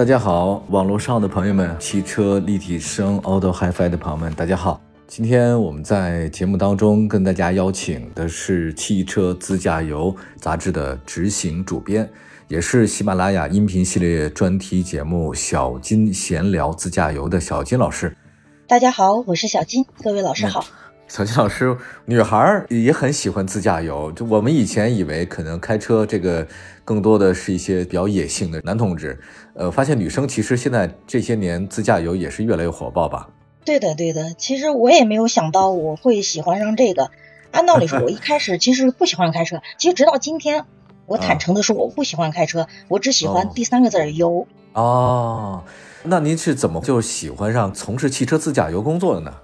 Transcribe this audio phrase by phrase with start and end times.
[0.00, 4.80] 大家好，网络上的朋友们，汽车立体声 Auto HiFi 的朋友们，大家好。
[5.06, 12.08] 今天我们在节目当中跟大家邀请的是《汽车自驾游》杂志的执行主编，
[12.48, 18.16] 也是喜马拉雅音频系列专题节目《小金闲聊自驾游》的小金老师。
[18.66, 20.64] 大家好，我是小金，各位老师好。
[21.10, 24.12] 小金老师，女孩也很喜欢自驾游。
[24.12, 26.46] 就我们以前以为可能开车这个
[26.84, 29.18] 更多的是一些比较野性的男同志，
[29.54, 33.28] 呃，发现女生其实现在这些年自驾游也是越来越火爆吧？
[33.64, 34.34] 对的，对的。
[34.34, 37.10] 其实我也没有想到我会喜欢上这个。
[37.50, 39.60] 按道理说，我一开始其实不喜欢开车。
[39.78, 40.64] 其实直到今天，
[41.06, 44.46] 我坦诚的说，我不喜欢开车，我只喜欢第三个字游。
[44.74, 45.64] 哦，
[46.04, 49.34] 那您是怎么就喜欢上从事汽车自驾游工作的呢？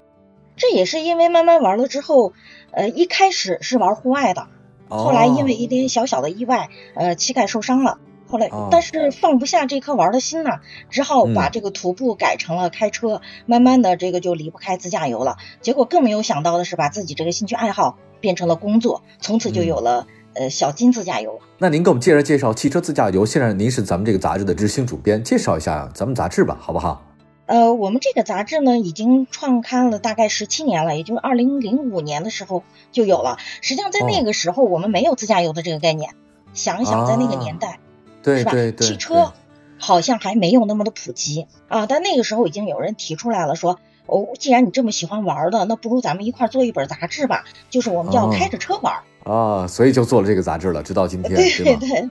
[0.57, 2.33] 这也是因为慢慢玩了之后，
[2.71, 4.47] 呃，一开始是玩户外的，
[4.89, 7.99] 后来因为一点小小的意外，呃，膝盖受伤了。
[8.29, 13.21] 后来，但是放不下这颗玩的心呐，只好把这个徒步改成了开车。
[13.45, 15.37] 慢慢的，这个就离不开自驾游了。
[15.61, 21.39] 结果更没有想到的是，把自己这个兴趣爱好变成了工作，从此就有了呃小金自驾游。
[21.57, 23.25] 那您给我们介绍介绍汽车自驾游。
[23.25, 27.01] 现在您是咱们这个杂志的执行主编，介绍一下咱们杂志吧，好不好？
[27.47, 33.37] 呃，我们这个杂志呢，已经创刊了大概十七年了，也就是二零零五年的时候就有了。
[33.61, 36.11] 实际上在那个时候，我们没有自驾游的这个概念。
[36.53, 37.79] 想一想，在那个年代，
[38.21, 38.51] 对吧？
[38.79, 39.31] 汽车
[39.77, 41.85] 好像还没有那么的普及啊。
[41.85, 49.67] 但那个时候已经有人提出来了，说哦，既然你这么喜欢玩的，那不如咱们一块做一本杂志吧，就是我们叫开着车玩啊。
[49.67, 52.09] 所以就做了这个杂志了，直到今天，对对对。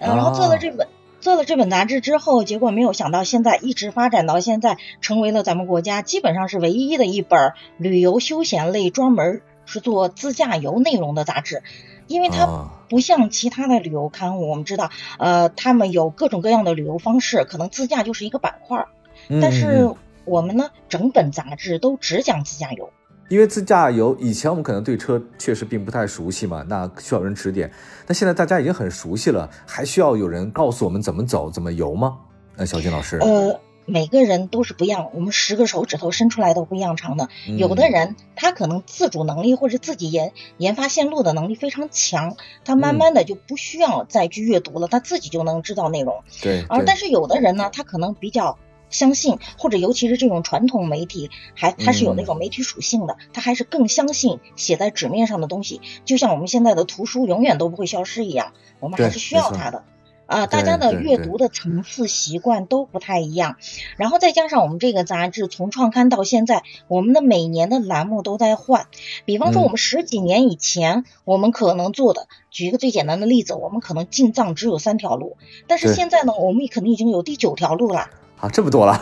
[0.00, 0.86] 然后做了这本。
[1.28, 11.62] 做了这本杂志之后，结果没有想到，现在一直发展到现在，成为了咱们国家基本上是唯一的一本旅游休闲类专门是做自驾游内容的杂志。
[12.06, 18.86] 因为它不像其他的旅游刊物，我们知道，呃，他们有各种各样的旅游方式，可能自驾就是一个板块。
[19.28, 19.90] 但是
[20.24, 22.88] 我们呢，整本杂志都只讲自驾游。
[23.28, 27.70] 因为自驾游以前我们可能对车确实并不太熟悉嘛，那需要人指点。
[28.06, 32.16] 那现在大家已经很熟悉了，还需要有人告诉我们怎么走、怎么游吗？
[32.56, 37.28] 那，小金老师，呃，每个人都是不一样，我们十个手指头伸出来都不一样长的。
[37.58, 42.34] 有的人他可能自主能力或者自己研研发线路的能力非常强，
[42.64, 46.22] 他慢慢的就不需要再去阅读了，他自己就能知道内容。
[46.42, 46.64] 对。
[46.68, 48.58] 而但是有的人呢，他可能比较。
[48.90, 59.84] 相信或者尤其是这种传统媒体，还它是有那种媒体属性的，它还是更相信写在纸面上的东西，就像我们现在的图书永远都不会消失一样，我们还是需要它的。
[60.26, 63.56] 啊，大家的阅读的层次习惯都不太一样，
[63.96, 68.88] 然后再加上我们这个杂志从创刊到现在，我们的每年的栏目都在换。
[69.24, 78.10] 比方说，我们十几年以前，我们可能做的，举一个最简单的例子，我们可能进藏只有三条路，但是现在呢，我们肯定已经有第九条路了。
[78.40, 78.92] 啊，这么多了，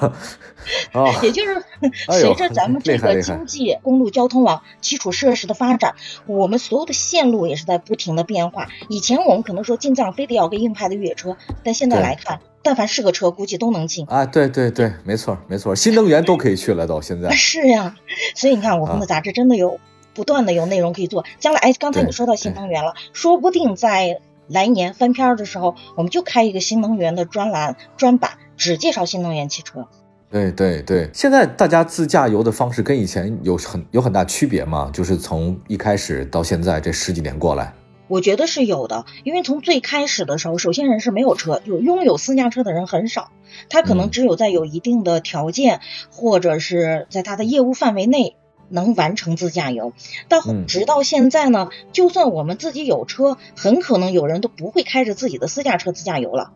[0.93, 1.63] 啊， 也就是
[2.09, 5.95] 随着咱们这个经济、公路交通网基础设施的发展，
[6.27, 8.69] 我们所有的线路也是在不停的变化。
[8.89, 14.07] 以前我们可能说进藏非得要个硬派的越野车，但现在来看，但凡是个车，估计都能进。
[14.07, 17.31] 啊，对对对，没错没错，新能源都可以去了，到现在。
[17.33, 17.95] 是呀，
[18.35, 19.79] 所以你看，我们的杂志真的有
[20.15, 21.27] 不断的有内容可以做。
[21.39, 28.39] 将来，哎，刚才你说到新能源了，说不定在来年翻篇的时候，我们就开一个新能源的专栏专版。
[28.57, 29.87] 只介绍新能源汽车，
[30.31, 31.09] 对对对。
[31.13, 34.91] 现在大家自驾游的方式跟以前有很有很大区别吗？
[34.93, 37.73] 就是从一开始到现在这十几年过来，
[38.09, 39.05] 我觉得是有的。
[39.25, 43.31] 因为从最开始的时候，首先人是没有车，有拥有私家车的人很少，
[43.69, 45.81] 他可能只有在有一定的条件
[46.11, 48.37] 或者是在他的业务范围内
[48.69, 49.93] 能完成自驾游。
[50.29, 56.53] 到直到现在呢，就算我们自己有车，很可能有人都不会开着自己的私家车自驾游了。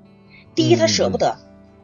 [0.55, 1.37] 第一，他舍不得。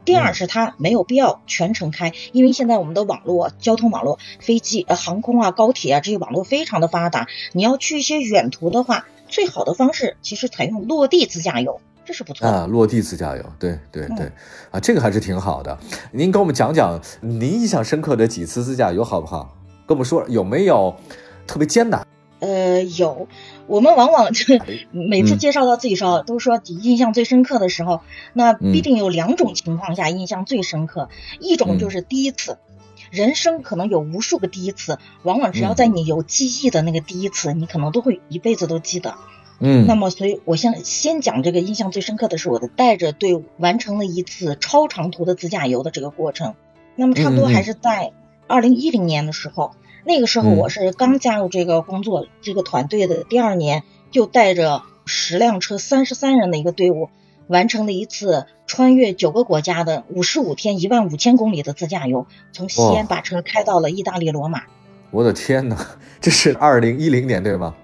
[0.06, 7.26] 第二是它没有必要全程开，因为现在我们的网络交通网络，飞机、呃航空啊、高铁啊这些网络非常的发达。
[7.52, 12.66] 你要去一些远途的话，最好的方式其实采用落地自驾游，这是不错啊。
[12.66, 14.30] 落地自驾游，对对对，
[14.70, 15.76] 啊，这个还是挺好的。
[16.12, 19.56] 您给我们讲讲您印象深刻的几次自驾游好不好？
[19.86, 20.94] 跟我们说有没有
[21.48, 22.06] 特别艰难？
[22.38, 23.26] 呃，有。
[23.66, 24.44] 我们往往就
[24.92, 28.00] 每次介绍到自己时候，都说印象最深刻的时候，
[28.32, 31.08] 那必定有两种情况下印象最深刻。
[31.40, 32.58] 一种就是第一次，
[33.10, 39.14] 人生可能有无数个第一次，往往只要在你有记忆的那个第一次，你可能都会一辈子都记得。
[39.58, 39.86] 嗯。
[39.86, 46.54] 那么，所以我先先讲这个印象最深刻的是我的带着队伍完成了一次超长途的自驾游的这个过程。
[46.94, 48.12] 那么，差不多还是在
[48.46, 49.72] 二零一零年的时候。
[50.08, 53.82] 那个时候我是刚加入这个工作这个团队的第二年，
[54.12, 57.08] 就带着十辆车三十三人的一个队伍，
[57.48, 64.62] 完成了一次穿越九个国家的五十五天一万五千公里的自驾游，从西安把车开到了意大利罗马。
[65.10, 65.76] 我的天哪，
[66.20, 67.74] 这是二零一零年对吗？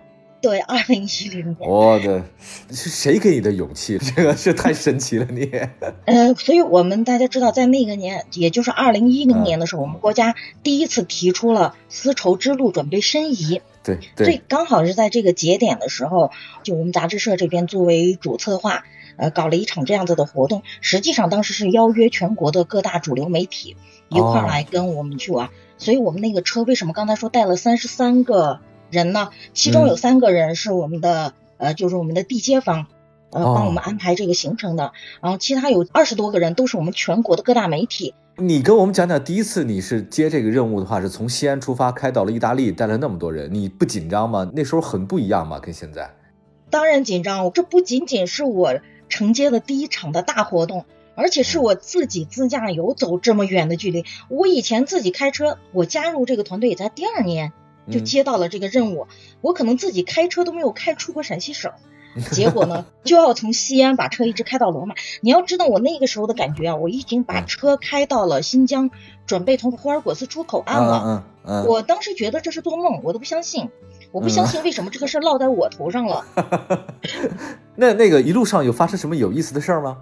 [0.42, 1.56] 对，二零一零年。
[1.60, 2.24] 我的，
[2.72, 3.96] 是谁给你的勇气？
[4.02, 5.48] 这个是太神奇了，你。
[6.04, 10.34] 呃，所以我们大家知道，在那个年，也就是二零一零年的时候，我们国家
[10.64, 13.62] 第一次提出了丝绸之路准备申遗。
[13.84, 14.26] 对对。
[14.26, 16.32] 所以刚好是在这个节点的时候，
[16.64, 18.82] 就我们杂志社这边作为主策划，
[19.16, 20.64] 呃，搞了一场这样子的活动。
[20.80, 23.76] 实际上当时是邀约全国的各大主流媒体
[24.08, 25.50] 一块儿来跟我们去玩。
[25.78, 28.58] 所以我们那个车为什么刚才说带了三十三个？
[28.92, 29.30] 人呢？
[29.54, 32.86] 其中有三个人是我们的，呃，就是我们的地接方，
[33.30, 34.92] 呃，帮我们安排这个行程的。
[35.22, 38.14] 然后其他有二十多个人都是我们全国的各大媒体。
[38.36, 44.50] 你跟我们讲讲，第一次你是接这个任务的话，是从西安出发开到了意大利，带了那么多人，你不紧张吗？
[44.54, 45.58] 那时候很不一样吗？
[45.58, 46.10] 跟现在？
[46.70, 47.50] 当然紧张。
[47.52, 48.74] 这不仅仅是我
[49.08, 54.04] 承接的第一场的大活动，而且是我自己自驾游走这么远的距离。
[54.28, 57.52] 我以前自己开车，我加入这个团队也在第二年。
[57.90, 59.06] 就接到了这个任务，
[59.40, 61.72] 我可能自己开车都没有开出过陕西省，
[62.30, 64.94] 结果呢，就要从西安把车一直开到罗马。
[65.20, 68.90] 你要知道我那个时候的感觉啊，我已经把车开到了新疆，
[69.26, 71.02] 准备从霍尔果斯出口岸了。
[71.04, 71.66] 嗯嗯。
[71.66, 73.68] 我当时觉得这是做梦，我都不相信，
[74.12, 76.24] 我不相信为什么这个事落在我头上了。
[77.74, 79.98] 那那个一路上有发生什么有意思的事儿吗？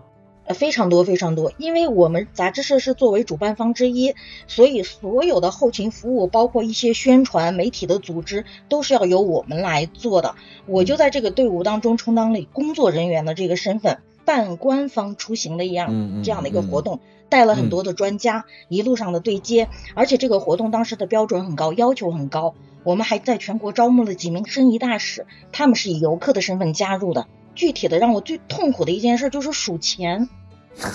[0.54, 4.14] 非常多非常多，因为我们杂志社是作为主办方之一，
[4.46, 10.34] 所以所有的后勤服务，包括一些宣传媒体的组织，都是要由我们来做的。
[10.66, 22.54] 我就在这个队伍当中充当了工作人员的这个身份，半官方出行的一样这样的一个活动，带了很多的专家，一路上的对接，而且这个活动当时的标准很高，要求很高。
[22.82, 27.26] 我们还在全国招募了几名申遗大使，他们是以游客的身份加入的。
[27.54, 30.30] 具体的让我最痛苦的一件事就是数钱。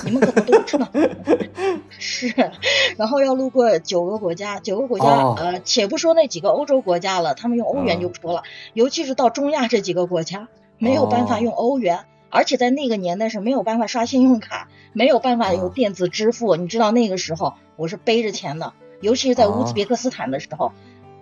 [0.05, 0.87] 你们可能都知道，
[1.99, 2.33] 是，
[2.97, 5.05] 然后要路过九个国家，九个国家，
[5.37, 8.43] 呃，且不说那几个欧洲国家了，他们用欧元就不说了，
[8.73, 20.71] 尤其是到中亚这几个国家，没有办法用欧元，而且在那个年代是没有办法刷信用卡，没有办法有电子支付，你知道那个时候我是背着钱的，尤其是在乌兹别克斯坦的时候。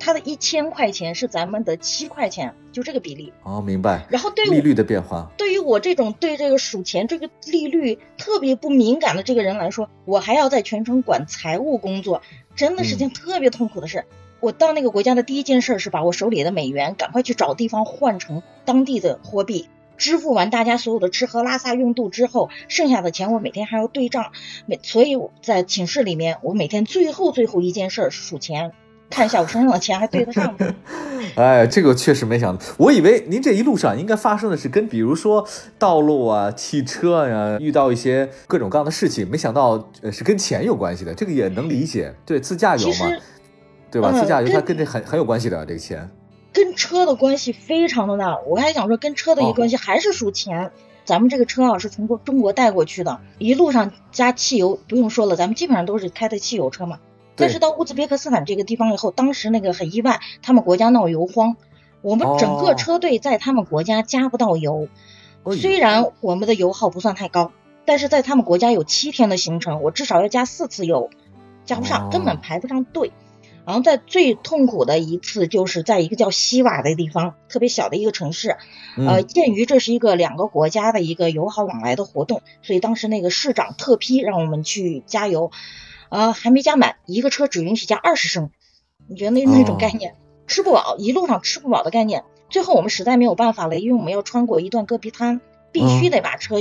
[0.06, 4.06] 它的一千块钱是咱们的七块钱，就这个比例哦，明白。
[4.10, 12.22] 然后对利率的变化，对于我这种对这个数钱这个利率特别不敏感的这个人来说，我还要在全程管财务工作，
[12.54, 14.04] 真的是件特别痛苦的事。
[14.42, 24.34] 我到那个国家的第一件事是把我手里的美元赶快去找地方换成当地的货币，支付完大家所有的吃喝拉撒用度之后，剩下的钱我每天还要对账。
[24.66, 28.74] 每所以在寝室里面，我每天最后最后一件事是数钱。
[29.14, 30.76] 看一下我身上的钱还对得上吗？
[31.38, 32.64] 哎，这个确实没想到。
[32.78, 41.14] 我以为您这一路上应该发生的是跟比如说道路啊、汽车呀遇到一些各种各样的事情，没想到呃是跟钱有关系的。
[41.14, 43.12] 这个也能理解，对，自驾游嘛，
[43.92, 44.12] 对吧？
[44.12, 46.10] 自驾游它跟这很很有关系的，这个钱
[46.52, 48.40] 跟车的关系非常的大。
[48.48, 50.72] 我还想说，跟车的一个关系还是数钱。
[51.06, 56.98] 咱们这个车啊是从中国带过去的，一路上加汽油不用说了，咱们基本上都是开的汽油车嘛。
[57.36, 61.58] 但是到乌兹别克斯坦这个地方以后，当时那个很意外，他们国家闹油荒，
[62.02, 64.88] 我们整个车队在他们国家加不到油。
[65.60, 67.52] 虽然我们的油耗不算太高，
[67.86, 71.10] 但是在他们国家有七天的行程，我至少要加四次油，
[71.66, 73.12] 加不上，根本排不上队。
[73.66, 78.58] 然后在最痛苦的一次，就是在一个叫西瓦的地方，特别小的一个城市。
[78.98, 85.52] 呃，鉴于这是一个两个国家的一个友好往来的活动，所以当时那个市长特批让我们去加油。
[86.14, 88.52] 呃，还没加满，一个车只允许加二十升，
[89.08, 90.14] 你觉得那那种概念
[90.46, 92.24] 吃不饱，一路上吃不饱的概念。
[92.52, 95.42] 最后我们实在没有办法了，因为我们要穿过一段戈壁滩，
[95.72, 96.58] 必须得把车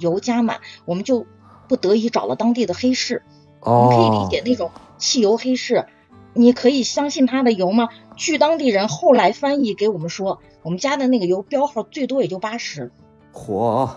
[0.00, 1.24] 油加满，我们就
[1.68, 3.22] 不得已找了当地的黑市。
[3.60, 5.86] 哦，你可以理解那种汽油黑市，
[6.34, 7.88] 你可以相信它的油吗？
[8.16, 12.90] 据当地人后来翻译给我们说，我们加的那个油标号最多也就八十。
[13.32, 13.88] 嚯，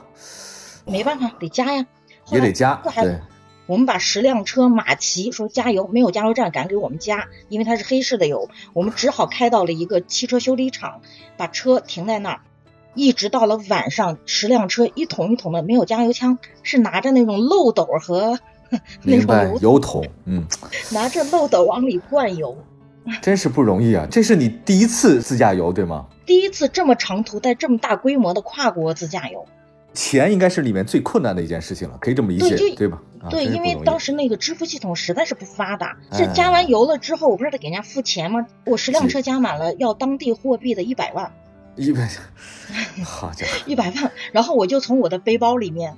[0.85, 1.87] 没办法，得加呀，
[2.29, 3.19] 也得加，对。
[3.69, 11.01] 我们把十辆车马骑说加油，没有加油站敢给我们加，因为它是黑市的油，我们只好开到了一个汽车修理厂，
[11.38, 12.41] 把车停在那儿，
[12.95, 18.39] 一直到了晚上，十辆车一桶一桶的，没有加油枪，是拿着那种漏斗和
[19.05, 20.43] 那种油桶，嗯，
[20.91, 22.57] 拿着漏斗往里灌油，
[23.21, 24.07] 真是不容易啊！
[24.09, 26.07] 这是你第一次自驾游对吗？
[26.25, 29.45] 第一次这么长途带这么大规模的跨国自驾游。
[29.93, 32.99] 钱应该是里面最困难的一件事情了，可以这么理解，对吧？
[33.29, 35.97] 对，因为当时那个支付系统实在是不发达。
[36.13, 38.45] 是加完油了之后，我不是得给人家付钱吗？
[38.65, 41.31] 我十辆车加满了，要当地货币的一百万。
[41.75, 42.09] 一百，
[43.05, 43.51] 好家伙！
[43.65, 45.95] 一百万，然后我就从我的背包里面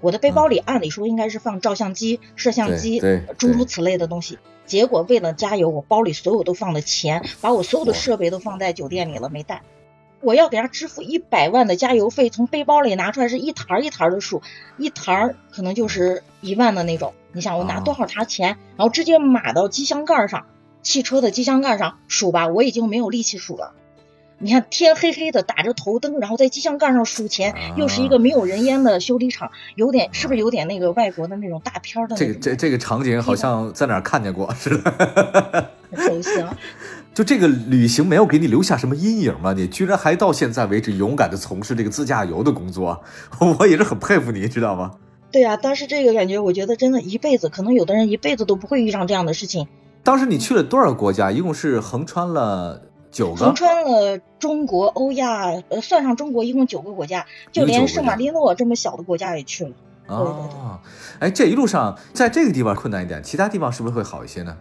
[0.00, 3.00] 我的背包里按理说应该是放照相机、摄像机，
[3.36, 4.38] 诸如此类的东西。
[4.66, 9.62] 结果为了加油，我包里所有都放的钱，把我所有的设备都放在酒店里了，没带。
[10.24, 14.42] 我要给他支付一百万的加油费，从背包里拿出来是一沓一沓的数，
[14.78, 17.12] 一沓可能就是一万的那种。
[17.32, 20.46] 你想我拿多少沓钱，然后直接码到机箱盖上，
[20.82, 23.72] 汽车的机箱盖上数吧，我已经没有力气数了。
[24.38, 32.16] 你看天黑黑的，打着头灯，然后在机箱盖上数钱，又是一个没有人烟的修理厂，有点是不是有点那个外国的那种大片的？
[32.16, 35.70] 这个这这个场景好像在哪儿看见过似的。
[35.96, 36.56] 熟悉啊。
[37.14, 39.52] 就这个旅行没有给你留下什么阴影吗？
[39.52, 43.00] 你居然还到现在为止勇敢的从事这个自驾游的工作，
[43.58, 44.90] 我也是很佩服你，知道吗？
[45.30, 49.66] 对呀，当时这个感觉，我觉得真的一辈子，可能有的人一辈子都不会遇上这样的事情。
[50.02, 51.30] 当时你去了多少个国家？
[51.30, 53.46] 一共是横穿了九个。
[53.46, 59.70] 横穿了中国、欧亚，呃，算上中国，一共九个国家，就连圣马力诺这么小的国家也去了。
[60.08, 60.78] 哦，
[61.20, 64.56] 哎，这一路上在这个地方困难一点，其他地方是不是会好一些呢？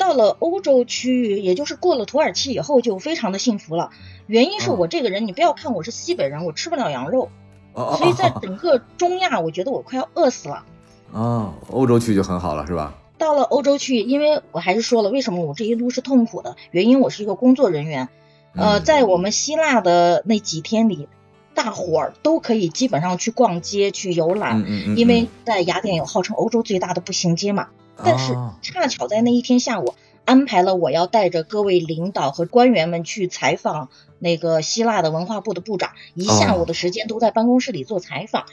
[0.00, 3.90] 到了欧洲区域，也就是过了土耳其以后，就非常的幸福了。
[4.26, 7.28] 原因是我这个人，你不要看我是西北人，我吃不了羊肉，
[7.74, 10.64] 所以在整个中亚，我觉得我快要饿死了。
[11.12, 12.94] 哦，欧洲区就很好了，是吧？
[13.18, 16.56] 到了欧洲区，因为我还是说了，为什么我这一路是痛苦的？
[16.70, 18.08] 原因我是一个工作人员，
[18.56, 21.08] 呃，在我们希腊的那几天里，
[21.54, 24.64] 大伙儿都可以基本上去逛街、去游览，
[24.96, 27.68] 因为在雅典有号称欧洲最大的步行街嘛。
[28.04, 33.88] 但是恰巧在那一天下午，安排了我要带着各位领导和官员们去采访
[34.18, 38.44] 那个希腊的文化部的部长，一下午的时间都在办公室里做采访。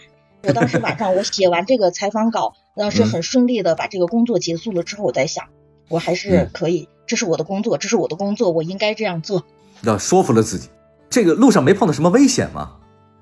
[0.43, 5.45] 我 当时晚上我写完这个采访稿，当时很顺利的把这个工作结束了之后，我在想，
[5.89, 9.43] 我还是可以，这是我的工作，这是我的工作，我应该这样做。
[9.81, 10.69] 要说服了自己，
[11.09, 12.73] 这个路上没碰到什么危险吗？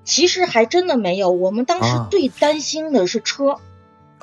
[0.03, 3.57] 其实还真的没有，我们当时最担心的是车。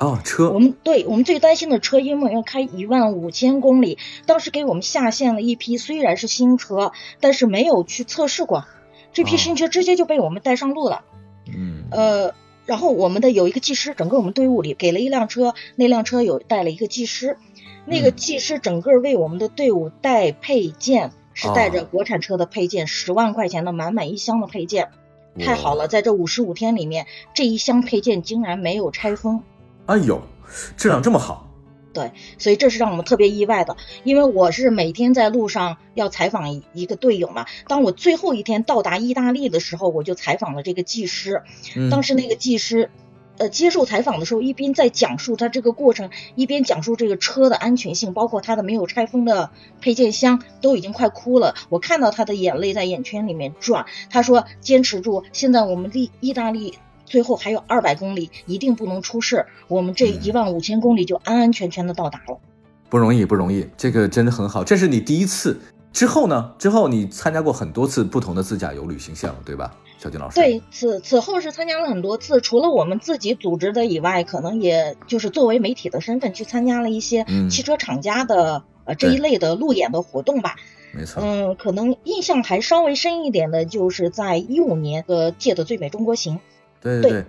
[0.03, 6.91] 哦，车，我们对我们最担心的车，因为要开一万五千公里，当时给我们下线了一批，虽然是新车，
[7.21, 8.65] 但是没有去测试过，
[9.13, 11.05] 这批新车直接就被我们带上路了。
[11.47, 12.33] 嗯，呃，
[12.65, 17.37] 然后我们的有一个技师，整个我们队伍里给了一辆车，那辆车有带了一个技师，
[17.85, 24.89] 那个技师整个为我们的队伍带配件，是带着国产车的配件，十万块钱的满满一箱的配件，
[25.39, 29.43] 太好了，在这五十五天里面，这一箱配件竟然没有拆封。
[29.85, 30.21] 哎呦，
[30.77, 31.49] 质量这么好，
[31.93, 33.75] 对，所以这是让我们特别意外的。
[34.05, 37.45] 因为我是每天在路上要采访一一个队友嘛。
[37.67, 41.43] 当我最后一天到达意大利的时候，我就采访了这个技师。
[41.91, 42.89] 当时那个技师，
[43.37, 49.49] 呃，接受采访的时候，一边在讲述他这个过程，一边讲述这个车的安全性，包括他的没有拆封的
[49.81, 51.55] 配件箱，都已经快哭了。
[51.67, 53.85] 我看到他的眼泪在眼圈里面转。
[54.09, 56.77] 他说：“坚持住，现在我们意意大利。”
[57.13, 59.45] 最后还有二百公里，一定不能出事。
[59.67, 62.39] 我们这一万五千公里就安安全全的到达了，
[62.89, 63.67] 不容易，不容易。
[63.77, 64.63] 这个真的很好。
[64.63, 66.51] 这是你第一次，之后呢？
[66.57, 70.39] 之后你参加过很多次不同的自驾游旅行项目，对吧，小金老师？
[70.39, 80.55] 对，此此后是参加了很多次，除了我们自己组织的以外，可能也就是作为媒体的身份去参加了一些汽车厂家的呃这一类的路演的活动吧。
[80.91, 81.21] 没错。
[81.23, 86.39] 嗯，可能印象还稍微深一点的，就是在一五年的借的最美中国行。
[86.83, 87.25] 对对，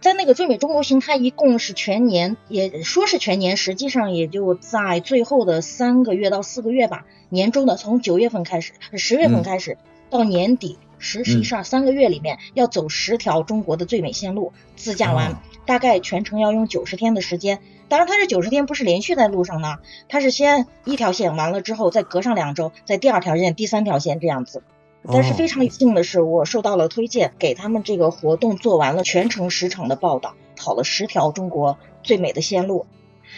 [0.00, 7.04] 在那个最美中国行，它一共是全年，也说是全年，实际上也就在最后的三个月到四个月吧。
[7.28, 9.76] 年中的从九月份开始，十月份开始
[10.08, 17.60] 到年底十十一十二三个月里面，要走十条中国的最美线路，自驾完，大概全程要用九十天的时间。
[17.88, 19.76] 当然，它这九十天不是连续在路上呢，
[20.08, 24.62] 它是先一条线完了之后，再隔上两周，在第二条线、第三条线这样子。
[25.06, 32.86] 但是非常幸的是，我受到了推荐，给他们这个活动做完了全程十场的报道，跑了十条中国最美的线路。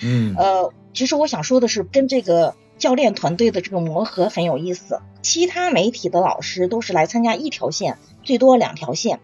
[0.03, 5.01] 嗯，呃，其实我想说的是，跟这个教练团队的这个磨合很有意思。
[5.23, 9.19] 其他媒体的老师都是来参加一条线，最多两条线，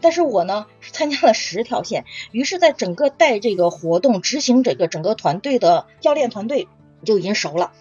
[0.00, 2.04] 但是我呢是参加了十条线。
[2.32, 6.66] 于是，在整个带这个活动、执行这个整个团队的教练团队
[7.04, 7.72] 就已经熟了。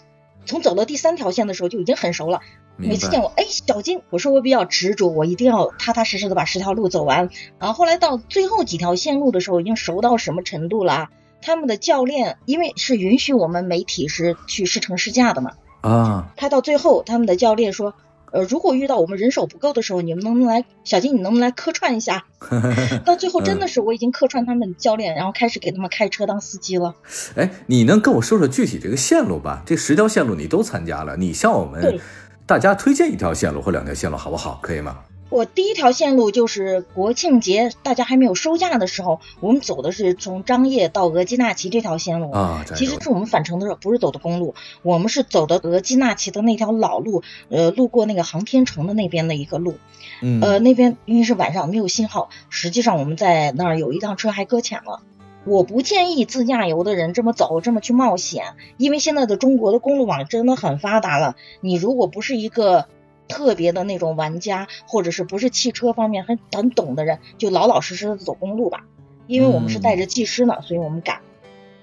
[0.46, 2.42] 从走到第三条线的时候就已经很熟了。
[2.78, 7.30] 每次见我，哎，小金，我说我比较执着，我一定要踏踏实实的把十条路走完。
[7.60, 11.10] 然后后来到最后几条线路的时候，已经熟到什么程度了？
[11.42, 15.52] 他们的教练因为是允许我们媒体是去试乘试驾的嘛，
[15.82, 17.94] 啊，他到最后他们的教练说，
[18.32, 22.26] 呃，如果遇到我们人手不够的时候，你们能不能来，小金，你能不能来客串一下？
[23.06, 26.96] 到最后真的是我已经客串他们教练，然后开始给他们开车当司机了。
[27.38, 29.62] 哎，你能跟我说说具体这个线路吧？
[29.68, 32.00] 这十条线路你都参加了，你像我们。
[32.48, 34.60] 大家推荐一条线路或两条线路好不好？
[34.62, 35.00] 可以吗？
[35.32, 42.64] 我第一条线路就是国庆节，大家还没有收假的时候，我们走的是从张掖到额济纳旗这条线路啊。
[42.76, 49.76] 其实是我们返程的时候不是走的公路，我们是走的额济纳旗的那条老路，呃，路过那个航天城的那边的一个路。
[50.22, 50.40] 嗯。
[50.42, 55.02] 呃，那边因为是晚上没有信号，实际上我们在那儿有一辆车还搁浅了。
[55.46, 61.36] 我不建议自驾游的人这么走，这么去冒险，因为现在的中国的公路网真的很发达了。
[61.62, 62.88] 你如果不是一个。
[63.28, 68.86] 特别的那种玩家，或者是不是汽车方面很很懂的人，就老老实实的走公路吧。
[69.26, 71.22] 因为我们是带着技师呢，所以我们敢。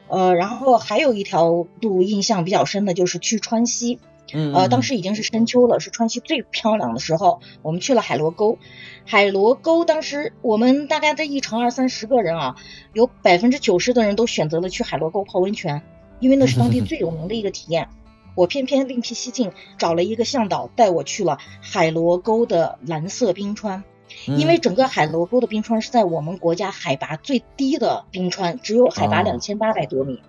[0.07, 3.99] 呃，然后还有一条路印象比较深的就是去川西。
[4.33, 4.55] 嗯。
[4.55, 7.41] 呃，当时已经是深秋了，是川西最漂亮的时候。
[7.63, 8.59] 我们去了海螺沟。
[9.05, 12.57] 海螺沟当时我们大概这一程二三十个人啊，
[12.93, 15.83] 有百分之九十的人都选择了去海螺沟泡温泉，
[16.21, 17.89] 因为那是当地 最有名的一个体验。
[18.35, 23.85] 我偏偏另辟蹊径，找了一个向导带我去了海螺沟的蓝色冰川，
[24.27, 30.23] 因为整个海螺沟的冰川是在我们国家海拔最低的冰川，只有海拔两千八百多米，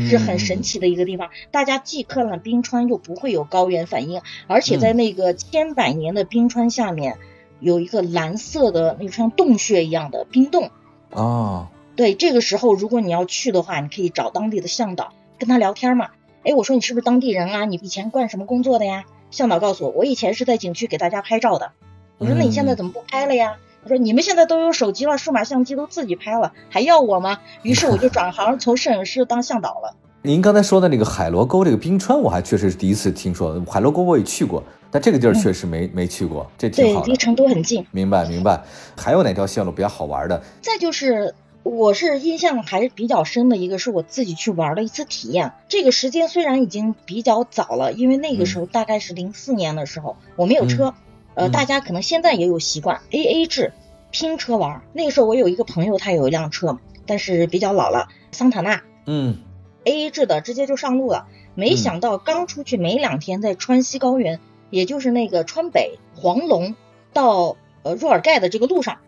[0.00, 1.30] 是很神奇的一个地方。
[1.50, 7.18] 大家既看了冰川，又不会有高原反应，而且在那个千百年的冰川下面，
[7.60, 10.70] 有一个蓝色的那像洞穴一样的冰洞。
[11.10, 16.10] 哦，对，这个时候如果你要去的话，你可以找当地的向导跟他聊天嘛。
[16.44, 17.64] 哎，我说你是不是当地人啊？
[17.64, 19.04] 你以前干什么工作的呀？
[19.30, 21.72] 向导告诉我，我以前是在景区给大家拍照的。
[22.18, 23.56] 我说那你现在怎么不拍了呀？
[23.82, 27.38] 他说你们现在都有手机了，数码相机都自己拍了，还要我吗？
[27.62, 29.94] 于是我就转行从摄影师当向导了。
[30.22, 33.60] 您刚才说的那个海螺沟这个冰川，我还确实是第一次听说。
[33.68, 37.06] 海螺沟我也去过，但这个地儿确实没没去过，这挺好的。
[37.06, 37.84] 对，离成都很近。
[37.90, 38.62] 明白明白。
[38.96, 40.42] 还有哪条线路比较好玩的？
[40.60, 41.34] 再就是。
[41.64, 45.52] 我是印象还是比较深的一个，是我自己去玩的一次体验。
[45.68, 50.92] 这个时间虽然已经比较早了，因为那个时候大概是零四年的时候，我没有车。
[51.34, 53.72] 呃，大家可能现在也有习惯 A A 制
[54.10, 54.82] 拼车玩。
[54.92, 58.82] 那个时候我有一个朋友，他有一辆车，但是比较老了，桑塔纳。
[59.06, 59.38] 嗯
[59.84, 61.26] ，A A 制的直接就上路了。
[61.54, 66.74] 没想到刚出去没两天，在川西高原，也就是那个川北黄龙
[67.12, 68.98] 到呃若尔盖的这个路上。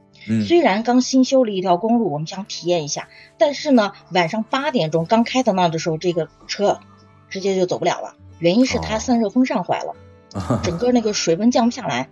[0.47, 6.81] 虽然刚新修了一条公路，我们想体验一下，但是呢，晚上八点钟刚开到那的时候，这个车
[7.29, 8.15] 直接就走不了了。
[8.39, 9.95] 原因是它散热风扇坏了，
[10.65, 12.09] 整个那个水温降不下来。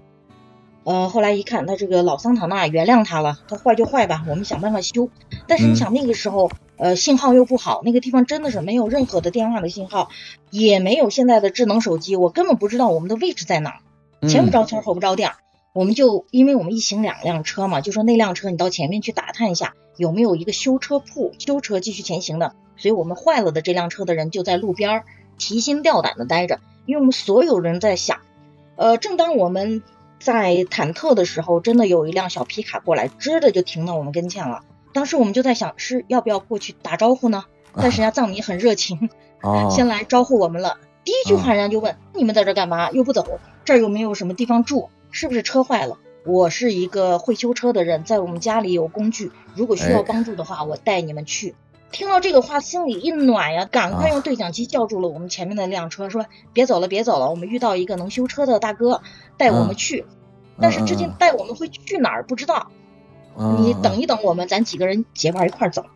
[0.84, 5.08] 呃，后来一看，他这个老桑塔纳原谅他了，他坏就坏吧，我们想办法修。
[5.46, 10.08] 但是你想那个时候，呃，信号又不好，那个地方真的是没有任何的电话的信号，
[10.50, 13.80] 也没有现在的智能手机，我根本不知道我们的位置在哪，
[14.28, 15.30] 前不着村后不着店。
[15.72, 22.54] 我们就因为我们一行两辆车嘛，就说那辆车你到前面去打探一下有没有一个修车铺，修车继续前行的。
[22.76, 25.04] 所以我们坏了的这辆车的人就在路边
[25.38, 28.18] 提心吊胆的待着，因为我们所有人在想，
[28.76, 29.82] 呃，正当我们
[30.22, 34.60] 在忐忑的时候，真的有一辆小皮卡过来，吱的就停到我们跟前了。
[34.92, 37.44] 当时我们就在想，是要不要过去打招呼呢？
[37.74, 39.10] 但是人家藏民很热情，
[39.70, 40.76] 先来招呼我们了。
[41.04, 42.90] 第一句话人家就问：你们在这干嘛？
[42.92, 44.90] 又不走，这儿又没有什么地方住。
[45.10, 45.98] 是不是车坏了？
[46.24, 51.56] 我是一个会修车的人，在我们家里有工具，如果需要帮助的话，我带你们去。
[51.90, 59.02] 听到这个话，心里一暖呀，赶快用对讲机叫住了我们前面的那辆车，说别走了，别走了，我们遇到一个能修车的大哥，
[59.36, 60.04] 带我们去。
[60.60, 62.68] 但是至今带我们会去哪儿不知道，
[63.58, 65.86] 你等一等我们，咱几个人结伴一块儿走。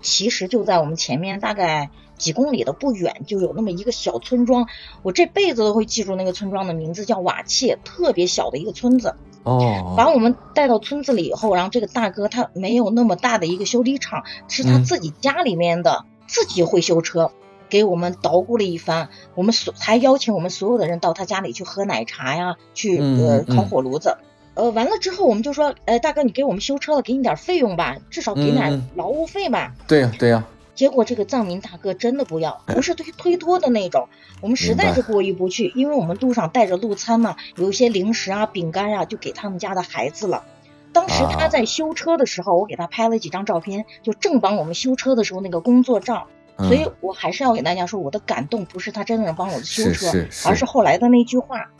[0.00, 4.66] 其实就在我们前面大概几公里的不远，就有那么一个小村庄，
[5.02, 9.14] 我这辈子都会记住那个村庄的名字，叫瓦切，特别小的一个村子。
[9.42, 17.30] 哦，把我们带到村子里以后，然后这个大哥他没有那么大的一个修理厂，是他自己家里面的，自己会修车，
[17.68, 19.08] 给我们捣鼓了一番。
[19.34, 24.16] 我们所还邀请我们所有的人到他家里去喝奶茶呀，去呃烤火炉子。
[24.54, 29.74] 呃，完了之后我们就说，哎，大哥，你给我们修车了，给你点费用吧，至少给点劳务费吧。
[29.86, 30.44] 对呀，对呀。
[30.74, 34.08] 结果这个藏民大哥真的不要， 不是推推脱的那种。
[34.42, 40.44] 我们实在是过意不去，因为我们路上带着路餐嘛，有一些零食啊、饼干呀，就给他们家的孩子了。
[40.92, 46.26] 当时他在修车的时候，我给他拍了几张照片，就正帮我们修车的时候那个工作照。
[46.58, 50.10] 所以我还是要给大家说，我的感动不是他真的帮我修车，
[50.46, 50.64] 而是。
[50.64, 51.70] 后来的那句话。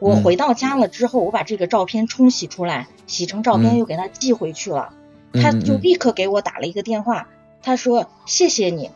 [0.00, 4.92] 我回到家了之后，我把这个照片冲洗出来，洗成照片又给他寄回去了，
[5.32, 7.28] 他就立刻给我打了一个电话，
[7.62, 8.90] 他说谢谢你，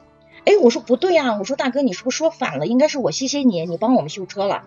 [0.45, 2.67] 哎，我说不对啊，我说大哥你是不是说反了？
[2.67, 4.65] 应该是我谢谢你，你帮我们修车了。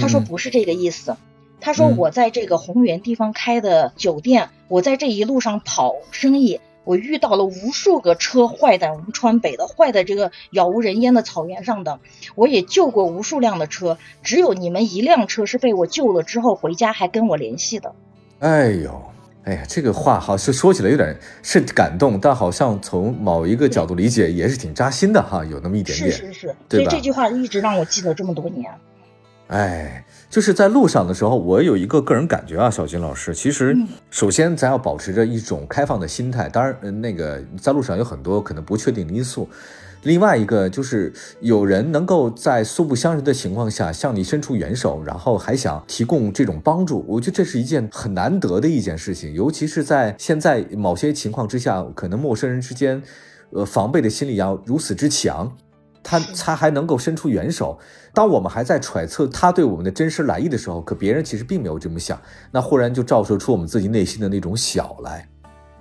[0.00, 1.16] 他说不是这个意思，
[1.60, 6.60] 他说我在这个宏源地方开的酒店，我在这一路上跑生意。
[6.84, 11.98] 我遇到了无数个车坏在我们川北的，坏在这个杳无人烟的草原上的。
[12.34, 17.92] 我也救过无数辆的车，只有你们一辆车是被我救了之后回家还跟我联系的。
[18.40, 19.02] 哎呦，
[19.44, 26.10] 哎呀，这个话好像说起来有点是感动，但好像从某一个角度理解也是挺扎心的哈，有那么一点点。
[26.10, 28.70] 是是是，所以这句话一直让我记得这么多年。
[29.48, 33.76] 哎，就是在路上的时候，我有一个个人感觉啊，小金老师，其实
[34.10, 36.48] 首先咱要保持着一种开放的心态。
[36.48, 39.48] 当然，那个在路上有很多可能不确定的因素。
[40.02, 53.02] 另外一个就是有人能够在素不相识的情况下向你伸出援手，然后还想提供这种帮助，我觉得这是一件很难得的一件事情，尤其是在现在某些情况之下，可能陌生人之间，
[53.50, 55.54] 呃，防备的心理要如此之强。
[56.06, 57.78] 他他还能够伸出援手，
[58.14, 62.18] 当我们还在揣测他对我们的真实来意的时候，可别人其实并没有这么想，
[62.52, 65.28] 那忽然就照射出我们自己内心的那种小来，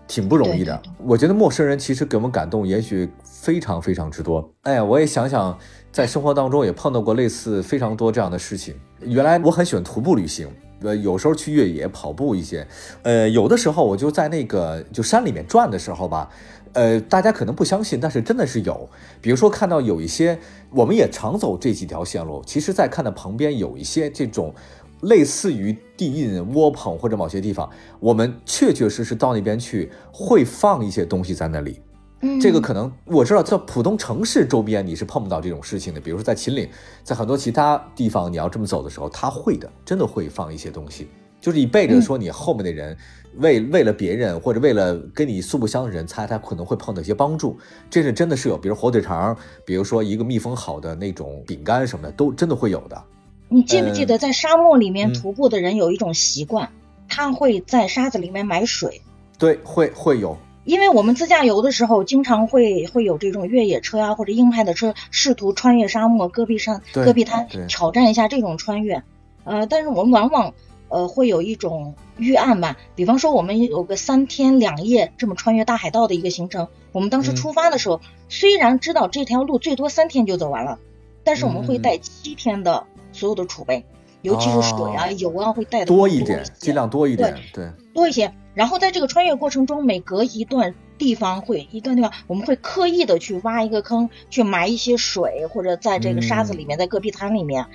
[0.07, 0.81] 挺不容易的。
[1.05, 4.51] 我觉得陌生人其实给我们感动，也许非常非常之多。
[4.63, 5.55] 哎呀，我也想想，
[5.91, 8.73] 在生活当中也碰到过类似非常多这样的事情。
[9.01, 10.47] 原来我很喜欢徒步旅行，
[10.81, 12.65] 呃，有时候去越野跑步一些，
[13.03, 16.27] 呃，有的时候我就在那个就山里面转的时候吧。
[16.73, 18.89] 呃，大家可能不相信，但是真的是有。
[19.21, 20.37] 比如说，看到有一些，
[20.71, 22.43] 我们也常走这几条线路。
[22.45, 24.53] 其实，在看到旁边有一些这种
[25.01, 31.79] 类似于地印窝棚或者某些地方，我们确确实实到那边去会放一些东西在那里。
[32.21, 35.99] 嗯，这个可能我知道，在普通城市周边你是碰不到这种事情的。
[35.99, 36.67] 比如说在秦岭，
[37.03, 41.07] 在很多其他地方，你要这么走的时候，他会的，真的会放一些东西。
[41.41, 42.97] 就是你背着说你后面的人
[43.37, 47.57] 为为了别人或者为了跟你素不相识人，猜他可能会碰到一些帮助，
[47.89, 53.03] 这是真的是有，比如火腿肠，比如说一个密封好的那种饼干什么的，都真的会有的。
[53.49, 56.69] 你记不记得在沙漠里面徒步的人有一种习惯，
[57.07, 59.01] 他会在沙子里面买水。
[59.37, 69.03] 对，会会有，因为我们自驾游的时候，经常会会有这种越野车啊或者硬派的车试图穿越沙漠、戈壁山、戈壁滩，挑战一下这种穿越。
[69.43, 70.53] 呃，但是我们往往。
[70.93, 80.77] 呃，会有一种预案吧，比方说我们有个三天两夜这么穿越大海道的一个行程，我们当时出发的时候，虽然知道这条路最多三天就走完了，
[81.23, 83.83] 但是我们会带七天的所有的储备，
[84.21, 88.31] 尤其是水啊、油啊，会带的多一点，尽量多一点，对，多一些。
[88.53, 97.65] 然后在这个穿越过程中，每隔一段地方会一段地方，我们会刻意的去挖一个坑，去埋一些水，或者在这个沙子里面，在戈壁滩里面。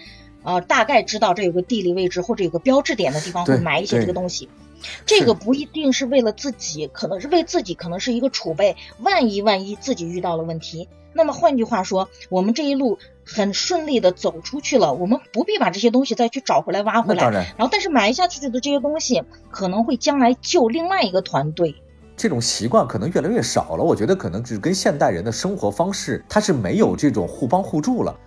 [0.49, 4.49] 呃，大概知道这有个地理位置或者有个标志点的地方会埋一些这个东西，
[5.05, 8.75] 这个不一定是为了自己，可能是为自己，可能是一个储备。
[9.01, 17.25] 万一万一自己遇到了问题，那么换句话说，我们这一路很顺利的走出去了，我们不必把这些东西再去找回来挖回来。
[17.25, 21.75] 然然后，但是埋下去的这些东西可能会将来救另外一个团队。
[22.17, 28.19] 这种习惯可能越来越少了，我觉得可能只跟现代人的生活方式，它是没有这种互帮互助了。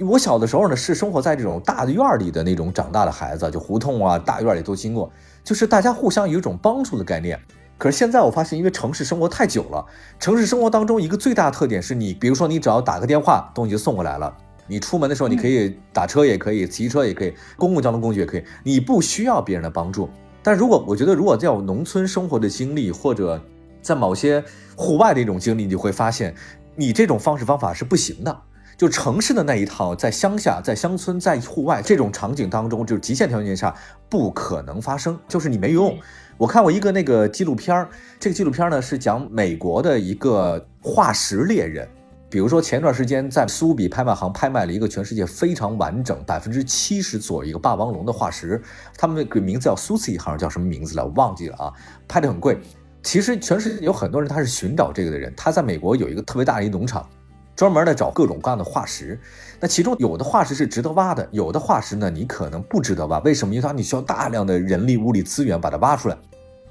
[0.00, 5.10] 我小的时候呢，是生活在这种大的院里的那种长大的孩子，就胡同啊、大院里都经过，
[5.42, 7.38] 就是大家互相有一种帮助的概念。
[7.76, 9.84] 可是现在我发现，因为城市生活太久了，
[10.20, 14.32] 城市生活当中一个最大特点是你，比如说你只要打个电话，东西就送过来了。
[14.68, 20.08] 你出门的时候，你可以打车也可以，骑车也可以，公共交通工具也可以，你不需要别人的帮助。
[20.42, 23.40] 但如果我觉得，如果在农村生活的经历，或者
[23.80, 24.44] 在某些
[24.76, 26.34] 户外的一种经历，你就会发现，
[26.76, 28.42] 你这种方式方法是不行的。
[28.78, 33.74] 就城市的那一套，在乡下、在乡村、在户外这种场景当中，就是极限条件下
[34.08, 35.98] 不可能发生，就是你没用。
[36.36, 37.88] 我看过一个那个纪录片儿，
[38.20, 41.88] 这个纪录片呢是讲美国的一个化石猎人，
[42.30, 48.62] 比如说前段时间在苏比拍卖行拍卖了一个全世界非常完整百分之七十左右一个霸王龙的化石，
[48.96, 51.72] 他们那个名字叫苏西，好像叫什么名字了，我忘记了啊，
[52.06, 52.56] 拍的很贵。
[53.02, 57.04] 其实全世界有很多人他是寻找这个的人，他在美国有一个特别大的一农场。
[57.58, 59.18] 专门的找各种各样的化石，
[59.58, 63.18] 那其中有的化石是值得挖的，有的化石呢你可能不值得挖。
[63.18, 63.52] 为什么？
[63.52, 66.16] 因为它你需要大量的人力物力资源把它挖出来。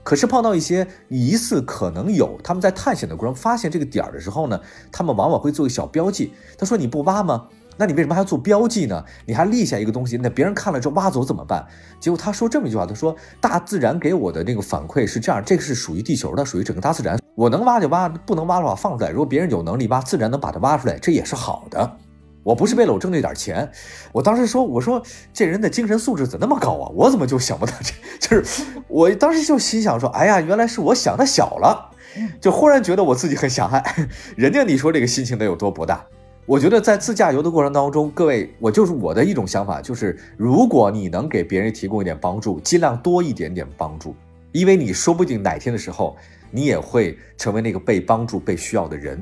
[0.01, 4.57] 可是碰到一些疑似可能有，他们在探险的过程发现这个点儿的时候呢，
[4.89, 6.31] 他们往往会做个小标记。
[6.57, 7.49] 他说你不挖吗？
[7.77, 9.03] 那你为什么还要做标记呢？
[9.25, 11.65] 你还立下一个东西，那别人看了之后挖走怎么办？
[11.99, 19.11] 结果他说这么一句话，他说大自然给我的那个反馈是这样，这个是属于地球的，属于整个大自然，我能挖就挖，不能挖的话放出来。
[19.11, 21.97] 如果别人有能力挖，自然能把它挖出来，这也是好的。
[22.43, 23.69] 我不是为了我挣那点钱，
[24.13, 26.89] 我当时说，我说这人的精神素质怎么那么高啊？
[26.95, 27.93] 我怎么就想不到这？
[28.19, 31.91] 就是我当时就心想说，哎呀，原来是我想的小了，
[32.39, 33.83] 就忽然觉得我自己很狭隘。
[34.37, 36.05] 人家你说这个心情得有多博大？
[36.47, 44.15] 我觉得在自驾游的过程当中，各位，我就是我的一种想法，就是如果你能给别人提供一点帮助，尽量多一点点帮助，
[44.53, 46.15] 因为你说不定哪天的时候，
[46.49, 49.21] 你也会成为那个被帮助、被需要的人。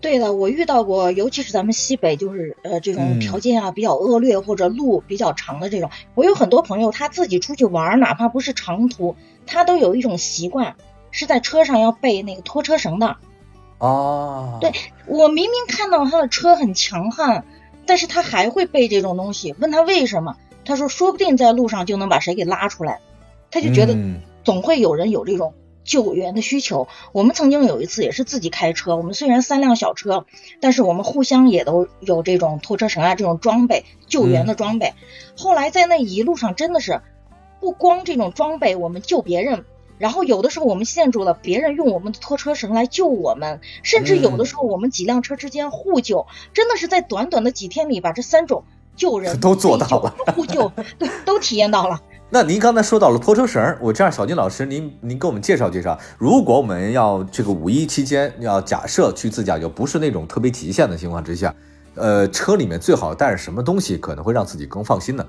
[0.00, 10.74] 对的，我遇到过，尤其是咱们西北，就是呃这种条件啊比较恶劣或者路比较长的这种，我有很多朋友他自己出去玩，哪怕不是长途，他都有一种习惯，
[11.10, 13.18] 是在车上要备那个拖车绳的。
[13.78, 14.72] 哦，对
[15.06, 17.44] 我明明看到他的车很强悍，
[17.86, 19.54] 但是他还会背这种东西。
[19.58, 23.00] 问他为什么，他说说不定在路上就能把谁给拉出来，
[23.50, 26.88] 他就觉得嗯总会有人有这种救援的需求。
[27.12, 30.24] 我们曾经有一次也是自己开车，我们虽然三辆小车，
[30.60, 34.94] 但是我们互相也都有这种拖车绳啊这种装备救援的装备。
[35.36, 37.02] 后来在那一路上真的是
[37.60, 39.64] 不光这种装备，我们救别人。
[40.04, 48.64] 然后有的时候我们陷住了，别人用我们的拖车绳来救我们，甚至有的时候我们几辆车之间互救，真的是在短短的几天里把这三种
[48.94, 51.98] 救人 都做到了互救，对，都体验到了。
[52.28, 61.54] 那您刚才说到了拖车绳，我这样，小金老师，您您给我们介绍介绍，如果我们要这个五一期间要假设去自驾游，不是那种特别极限的情况之下，
[61.94, 65.26] 呃，车里面最好带着什么东西可能会让自己更放心呢？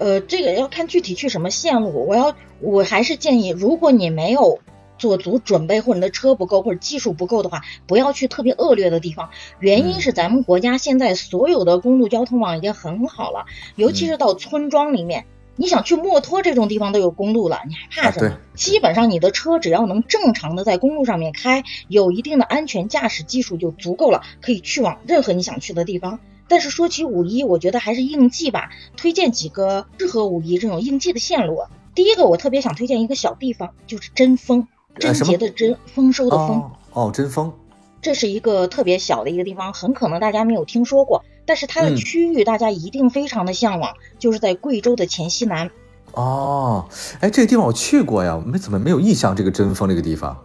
[0.00, 2.06] 呃，这个要看具体去什么线路。
[2.06, 4.58] 我要，我还是建议，如果你没有
[4.96, 9.28] 做足准备，或者你的车不够，或者技术不够的话，不要去特别恶劣的地方。
[9.58, 13.44] 原因是咱们国家现在所有的公路交通网已经很好了，
[13.76, 18.30] 尤其是到村庄里面，你想去墨脱这种地方都有公路了，你还怕什么？
[18.30, 26.20] 啊基本上你的车只要能正常的在公路上面开，有一定的安全驾驶技术就足够了，可以去往任何你想去的地方。
[26.50, 31.62] 但是说起五一，我觉得还是应季吧，推荐几个适合五一这种应季的线路。
[31.94, 34.66] 第一个，我特别想推荐一个小地方，就是贞丰，
[34.98, 36.58] 贞洁的贞，丰收的丰。
[36.58, 37.52] 哦哦，真风，
[38.02, 45.70] 这是一个特别小的一个地方，很可能大家没有听说过，但是它的嗯区域大家一定非常的向往，就是在贵州的黔西南。
[46.14, 46.88] 哦，
[47.20, 50.36] 哎，这个地方我去过呀，没怎么没有印象这个真丰这个地方。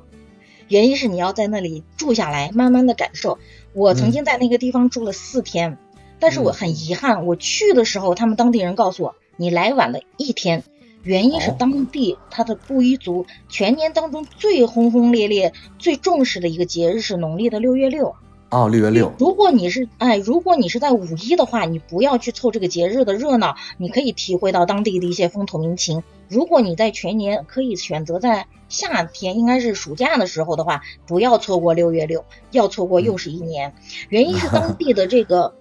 [0.67, 3.39] 原因是你要在那里住下来，慢慢的感受。
[3.73, 5.77] 我曾经在那个地方住了四天，
[6.19, 10.63] 但是我很遗憾，我去的时候，他们当地人告诉我，你来晚了一天。
[11.03, 18.15] 原因是哦当地他的布依族全年当中最轰轰烈烈、最重视的一个节日是农历的六月六。
[18.49, 26.03] 哦，六月六，如果你是哎，如果你是在五一的话，你不要去凑这个节日的热闹，你可以体会到当地的一些风土民情。
[26.27, 33.75] 如果你在全年可以选择在夏天，应该是暑假的时候的话，不要错过六月六，要错过又是一年。
[34.09, 35.53] 原因是当地的这个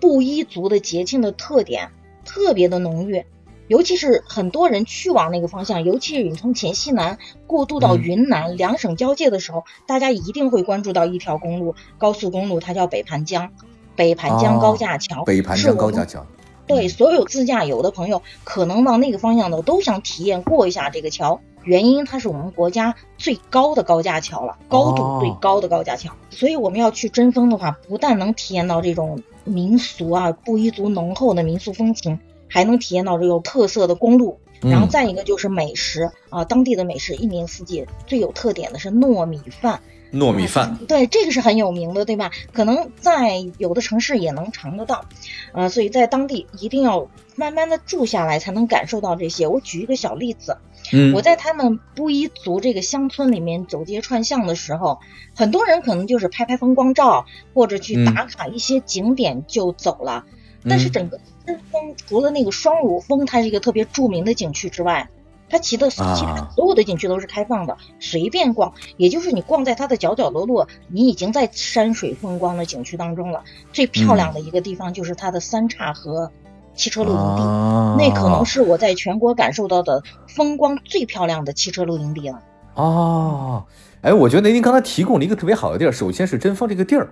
[0.00, 1.90] 布依族的节庆的特点
[2.24, 3.24] 特别的浓郁。
[3.68, 13.52] 尤其是很多人去往那个方向，尤其是你从黔西南过渡到嗯云南、两省交界的时候，大家一定会关注到一条公路，高速公路，它叫北盘江，
[13.94, 16.26] 北盘江高架桥，哦北盘江高架桥。
[16.66, 21.40] 对，所有自驾游的朋友，可能往那个方向的都想体验过一下这个桥。
[21.62, 26.12] 原因它是我们国家最高的高架桥了，高度最高的高架桥。
[26.30, 34.38] 所以我们要去贞丰的话，不但能体验到这种民俗啊，布依族浓厚的民俗风情，还能体验到这有特色的公路。
[34.62, 39.80] 然后嗯再一个就是美食啊，当地的美食一年四季最有特点的是糯米饭。
[40.12, 42.32] 糯米饭，对，这个是很有名的，对吧？
[42.52, 45.04] 可能在有的城市也能尝得到，
[45.52, 49.46] 呃，所以在当地一定要慢慢的住下来，才能感受到这些。
[49.46, 50.56] 我举一个小例子，
[50.92, 54.98] 嗯我在他们布依族这个乡村里面走街串巷的时候，
[55.36, 60.24] 很多人可能就是拍拍风光照，或者去打卡一些景点就走了。
[60.68, 65.08] 但是嗯整个贞丰除了那个双乳峰，它是一个特别著名的景区之外，
[65.48, 68.72] 它其的其他啊所有的景区都是开放的，随便逛。
[68.96, 73.42] 也就是你逛在它的角角落落，你已经在山水风光的景区当中了。
[73.72, 76.30] 最漂亮的一个地方就是它的三岔河
[76.74, 82.40] 汽车露营地，啊那可能是我在全国感受到的风光最漂亮的汽车露营地了。
[82.74, 83.64] 哦，
[84.00, 87.08] 哎，我觉得您刚才提供了一个特别好的地儿，首先是贞丰这个地儿，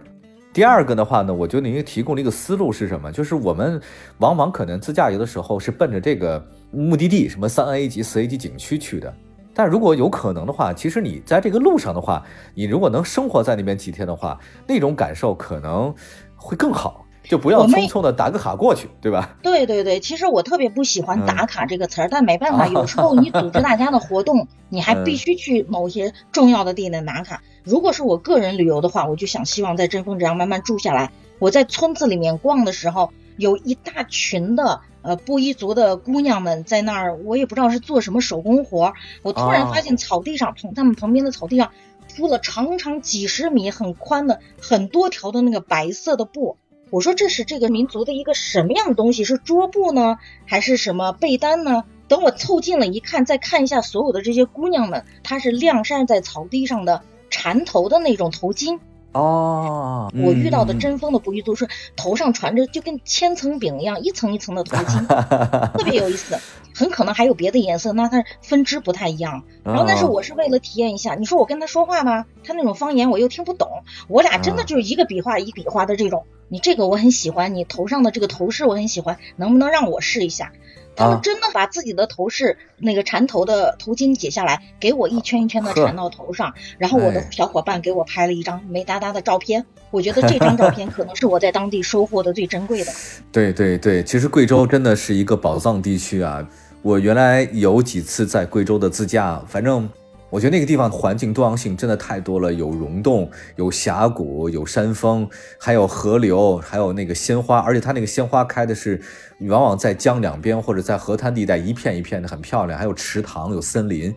[0.53, 3.13] 第二个的话呢，我觉得您提供了一个思路是什么？
[3.13, 3.81] 就是我们
[4.19, 9.13] 往往可能自驾游的时候是奔着这个目的地，什么三 A 级、四 A 级景区去的。
[9.53, 12.23] 但如果有可能的话，其实你在这个路上的话，
[12.55, 15.93] 你如果能生活在那边几天的话，那种感受可能
[16.37, 17.05] 会更好。
[17.29, 19.37] 就不要匆匆的打个卡过去，对吧？
[19.43, 27.43] 对对对，其实我特别不喜欢嗯打卡这个词儿，但没办法，啊有时候你组织大家的活动， 你还嗯必须去某些重要的地点打卡。
[27.65, 31.13] 如果是我个人旅游的话，我就想希望在贞丰这样慢慢住下来。
[31.39, 38.95] 我在村子里面逛的时候，有一大群的呃布依族的姑娘们在那儿，我也不知道是做什么手工活儿。
[39.23, 41.71] 我突然哦发现草地上，从他们旁边的草地上
[42.17, 46.57] 铺了长长几十米、很宽的很多条的那个白色的布。
[46.91, 49.25] 我说这是这个民族的一个什么样的东西？
[49.25, 51.85] 是桌布呢，还是什么被单呢？
[52.09, 58.79] 等我凑近了一看，再看一下所有的这些姑娘们，她是晾晒在草地上的缠头的那种头巾。
[59.13, 61.67] 哦，我遇到的嗯真风的布依族是
[61.97, 65.07] 头上传着就跟千层饼一样，一层一层的头巾，
[65.77, 66.39] 特别有意思。
[66.75, 69.43] 很可能还有别的颜色，那它分支不太一样。
[69.65, 76.25] 然后，但是哦我是为了体验一下，你说我跟他说话吧，他那种方言我又听不懂，我俩真的啊就是一个笔画一个笔画的这种。
[76.49, 80.53] 你这个我很喜欢，你头上的这个头饰我很喜欢，能不能让我试一下？
[80.99, 89.65] 他啊们真的把自己的头饰那个缠头的头巾解下来，给我一圈一圈的缠到头上，然后我的哎小伙伴给我拍了一张美哒哒的照片。
[89.91, 92.93] 我觉得这张照片可能是我在当地收获的最珍贵的。
[93.33, 96.47] 对对对，其实贵州真的是一个宝藏地区啊！
[96.83, 99.89] 我原来有几次在贵州的自驾，反正
[100.31, 109.01] 我觉得那个地方环境多样性真的太多了，有溶洞，有峡谷，有山峰，还有河流，还有那个鲜花，而且它那个鲜花开的是
[109.41, 114.15] 往往在江两边或者在河滩地带一片一片的，很漂亮，还有池塘，有森林。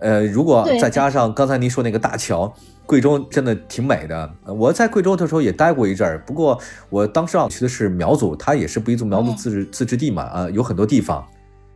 [0.00, 2.52] 呃，如果再加上刚才您说那个大桥，
[2.84, 4.30] 贵州真的挺美的。
[4.44, 11.24] 我在贵州的时候也待过一阵儿，不过我当时啊去的是苗族，它也是布依族苗族自治、自治地嘛，啊、有很多地方。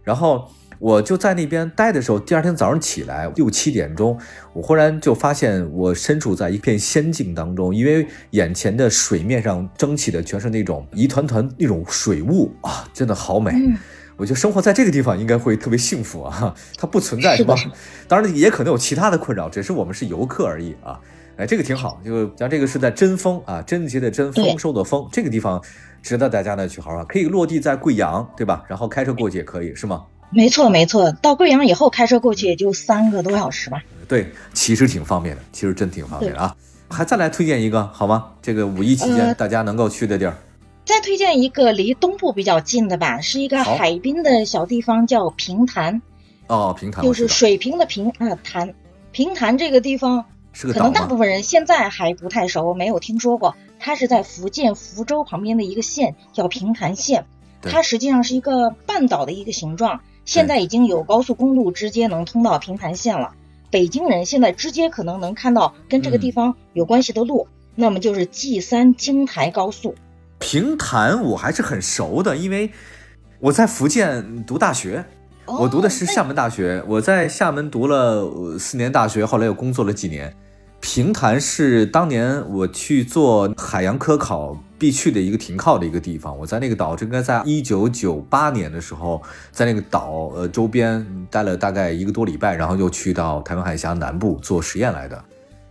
[0.02, 4.18] 然后我就在那边待的时候，第二天早上起来六七点钟，
[4.52, 13.50] 我忽然就发现我身处在一片仙境当中，因为眼前的水面上蒸起的全是那种一团团那种水雾啊，真的好美。
[13.52, 13.76] 嗯，
[14.16, 17.74] 我觉得生活在这个地方应该会特别幸福啊，它不存在什么是的，
[18.06, 21.00] 当然也可能有其他的困扰，只是我们是游客而已啊。
[21.36, 25.62] 哎，这个挺好，就咱这个是在贞丰啊，贞洁的贞，丰收的丰，这个地方
[26.02, 28.64] 值得大家呢去好好，可以落地在贵阳，对吧？
[28.68, 30.04] 然后开车过去也可以，是吗？
[30.30, 31.10] 没错没错。
[31.12, 33.82] 到贵阳以后开车过去也就三个多小时吧。
[34.06, 36.54] 对，其实挺方便的，其实真挺方便的啊。
[36.90, 38.32] 还再来推荐一个好吗？
[38.40, 40.34] 这个五一期间呃大家能够去的地儿，
[40.86, 46.00] 再推荐一个离东部比较近的吧，是一个海滨的小地方，叫平潭，
[46.46, 48.72] 哦，平潭就是水平的平啊潭。
[49.12, 50.72] 平潭这个地方，可？
[50.72, 53.54] 能大部分人现在还不太熟，没有听说过。
[53.78, 57.26] 它是在福建福州旁边的一个县，叫平潭县。
[57.62, 63.32] 它实际上是一个半岛的一个形状，现在已经有高速公路直接能通到平潭县了。
[63.70, 69.94] 北京人现在直接可能能看到跟这个地方有关系的路，那么就是 G 三京台高速。
[70.38, 72.70] 平潭我还是很熟的，因为
[73.40, 75.02] 我在福建读大学，
[75.46, 80.30] 我读的是哦厦门大学，我在厦门读了呃四年大学，后来又工作了几年。
[80.80, 86.36] 平潭是当年我去做海洋科考必去的一个停靠的一个地方。
[86.38, 95.22] 我在那个岛，这应该在一九九八年的时候，在那个岛呃周边待了大概一个多礼拜，然后又去到台湾海峡南部做实验来的。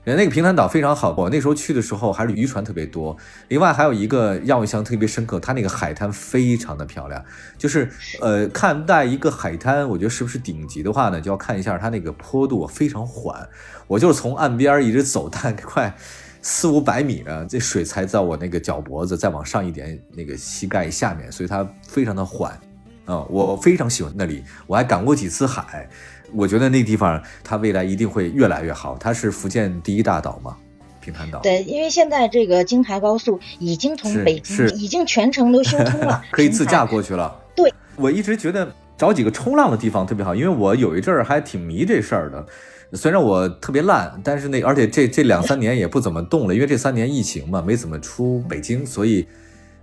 [0.04, 3.18] 人那个平潭岛非常好，我那时候去的时候还是渔船特别多。
[3.50, 7.22] 另外还有一个让我印象特别深刻，它那个海滩非常的漂亮。
[7.58, 7.90] 就是
[8.22, 13.50] 呃，看待一个海滩，我觉得是不是顶级的话呢，就要看一下它那个坡度非常缓。
[13.88, 15.94] 我就是从岸边一直走，大概快
[16.50, 22.58] 四五百米呢，这水才到我那个脚脖子，再往上一点，那个膝盖下面，所以它非常的缓。
[23.04, 25.90] 啊、我非常喜欢那里，我还赶过几次海。
[26.34, 28.98] 我觉得那地方它未来一定会越来越好。
[28.98, 30.56] 它是福建第一大岛嘛，
[31.02, 31.40] 平潭岛。
[31.42, 37.38] 对，因为现在这个京台高速已经从北京，已经全程都修通了 可以自驾过去了。
[37.54, 42.46] 对，我一直觉得找几个冲浪的地方特别好，因为我有一阵儿还挺迷这事儿的。
[42.94, 49.28] 虽然我特别烂，但是那而且这这两三年也不怎么动了，因为这三年疫情嘛，没怎么出北京，所以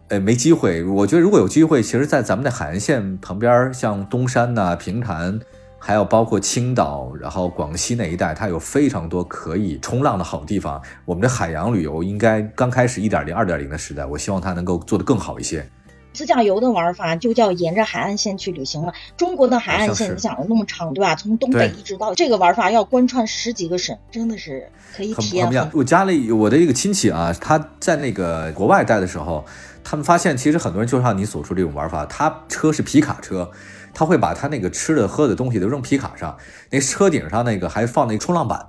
[0.08, 0.82] 呃没机会。
[0.84, 5.40] 我觉得如果有机会，其实，在咱们的海岸线旁边，像东山呐、平潭。
[5.86, 10.80] 还有包括青岛，然后广西那一带，它有非常多可以冲浪的好地方。
[11.04, 15.68] 我们的海洋旅游应该刚开始一点零、二点零的时代，我希望它能够做得更好一些。
[16.14, 18.94] 自驾游的玩法就叫沿着海岸线去旅行了。
[19.16, 21.14] 中国的海岸线你想那么长，对吧？
[21.14, 29.44] 从东北一直到这个玩法要贯穿十几个省，真的是可以体验我家里我的一个亲戚啊，他在那个国外待的时候，
[29.82, 33.50] 他们发现其实很多人就像你所说这种玩法，他车是皮卡车，
[33.92, 36.36] 他会把他那个吃的喝的东西都扔皮卡上，
[36.70, 38.64] 那车顶上那个还放那个冲浪板，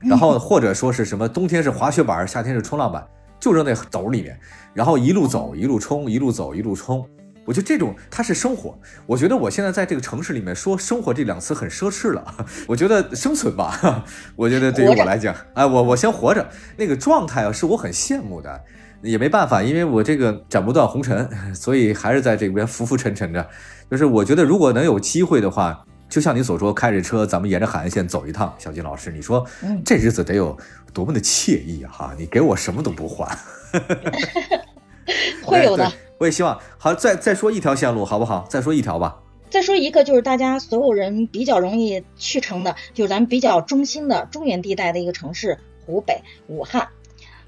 [0.00, 3.06] 然后 或者说是什么冬天是滑雪板，夏天是冲浪板，
[3.44, 4.40] 就扔在斗里面，
[4.72, 7.06] 然后一路走一路冲，一路走一路冲。
[7.44, 8.74] 我觉得这种它是生活。
[9.04, 12.24] 我觉得我现在在这个城市里面说“生活”这两词很奢侈了。
[12.66, 14.02] 我觉得生存吧，
[14.34, 18.58] 我觉得对于我来讲，哎，我我先活着，那个状态啊，是我很羡慕的。
[19.02, 23.46] 也没办法，因为我这个斩不断红尘，所以还是在这边浮浮沉沉着。
[23.90, 28.54] 就是我觉得，如果能有机会的话，就像你所说，开着车咱们沿着海岸线走一趟。
[28.58, 30.56] 小金老师，你说嗯这日子得有
[30.92, 31.90] 多么的惬意啊！
[31.90, 33.28] 哈，你给我什么都不换。
[35.44, 35.90] 会有的。
[36.18, 38.46] 我也希望好，再再说一条线路好不好？
[38.48, 39.16] 再说一条吧。
[39.50, 46.88] 再说一个，就是大家所有人比较容易去成的，就是咱们比较中心的中原地带的一个城市——湖北武汉。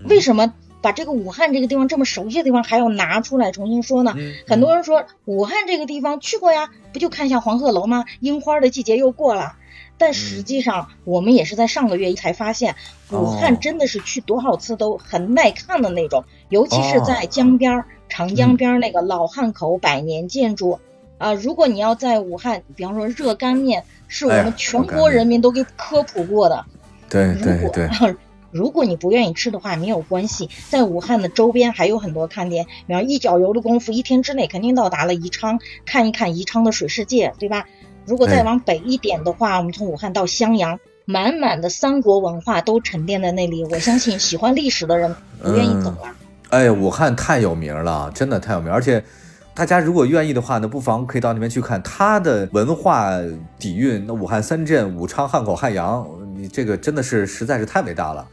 [0.09, 0.53] 为什么
[0.87, 4.15] 把这个武汉这个地方这么熟悉的地方还要拿出来重新说呢？
[4.17, 8.05] 嗯很多人说武汉这个地方去过呀，不就看一下黄鹤楼吗？
[8.21, 9.55] 樱花的季节又过了。
[9.99, 12.77] 但实际上，我们也是在上个月才发现，
[13.11, 20.79] 武哦汉真的是去多少次都很耐看的那种，尤其是在江边儿、长江边儿那个老汉口百年建筑。
[21.19, 26.65] 啊、如果你要在武汉，比方说热干面，是我们全国人民都给科普过的。
[27.09, 28.15] 对如果对对，
[28.57, 37.67] 如果你不愿意吃的话，没有关系，在武汉的周边还有很多看点，比方一脚油的功夫，一天之内肯定到达了宜昌，看一看宜昌的水世界，对吧？
[38.07, 46.17] 如果再哎往北一点的话，我们从武汉到襄阳，满满的三国文化都沉淀在那里，我相信喜欢历史的人不愿意走了。
[46.49, 49.05] 哎，武汉太有名了，真的太有名，而且。
[49.57, 53.09] 大家如果愿意的话呢，不妨可以到那边去看它的文化
[53.59, 54.05] 底蕴。
[54.07, 58.29] 那武汉三镇：武昌、汉口、汉阳，你这个真的是实在是太伟大了。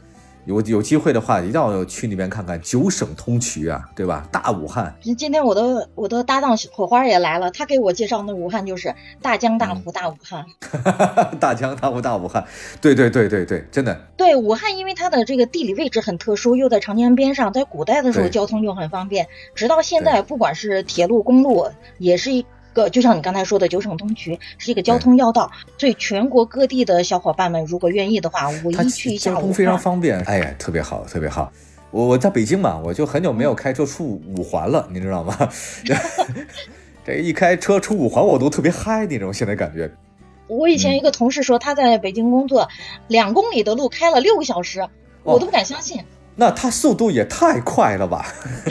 [0.46, 4.28] 有有机会的话，一定要去那边看看，九省通衢啊，对吧？
[4.30, 10.44] 大武汉，今天我的我的搭档火花也来了，他给我介绍那武汉就是大江大湖大武汉。
[11.40, 12.44] 大江大湖大武汉，
[12.80, 19.26] 对对对对对，真的，对武汉，因为它的这个地理位置很特殊，又在长江边上，在古代的时候交通就很方便。
[19.54, 21.66] 直到现在，不管是铁路、公路，
[21.98, 22.44] 也是一
[22.74, 25.50] 个，就像你刚才说的九省通衢，是一个交通要道。
[25.78, 29.78] 所以全国各地的小伙伴们，如果愿意的话，五一去一下武交通非常。
[29.78, 31.50] 方便，哎呀，特别好，特别好。
[31.90, 35.48] 我我在北京嘛，我就很久没有开车出五环了，你知道吗？
[37.06, 39.90] 这一开车出五环，我都特别嗨那种，现在感觉。
[40.46, 42.68] 我以前一个同事说，他在北京工作，
[43.08, 44.86] 两公里的路开了六个小时，
[45.22, 46.02] 我都不敢相信。
[46.36, 48.26] 那他速度也太快了吧！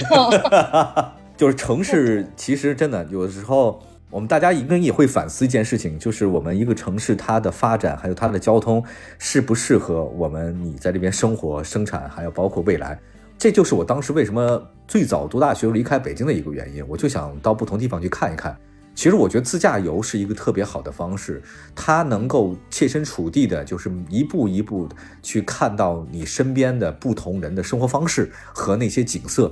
[1.38, 3.82] 就是城市，其实真的有的时候，
[4.14, 8.84] 我们大家应该也会反思一件事情，就是我们一个城市它的发展，还有它的交通，
[9.18, 13.00] 适不适合我们你在这边生活、生产，还有包括未来。
[13.40, 18.56] 这就是我当时为什么最早读大学离开北京的一个原因，我就想到不同地方去看一看。
[18.94, 21.42] 其实我觉得自驾游是一个特别好的方式，
[21.74, 24.88] 它能够切身处地的，就是一步一步
[25.24, 29.52] 去看到你身边的不同人的生活方式和那些景色。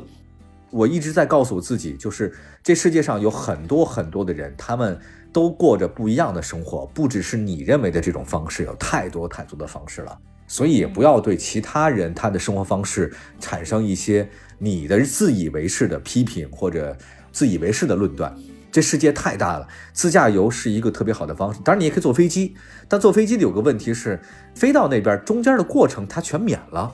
[0.71, 4.97] 我一直在告诉我自己，就是这世界上有很多很多的人，他们
[5.31, 10.17] 都过着不一样的生活，不只是你认为的这种方式，有太多太多的方式了。
[10.47, 16.97] 所以也不要对其他人他的生活方式产生一些你的自以为是的批评或者
[17.31, 18.35] 自以为是的论断。
[18.69, 21.59] 这世界太大了，自驾游是一个特别好的方式。
[21.63, 22.55] 当然，你也可以坐飞机，
[22.87, 24.19] 但坐飞机的有个问题是，
[24.55, 26.93] 飞到那边中间的过程它全免了。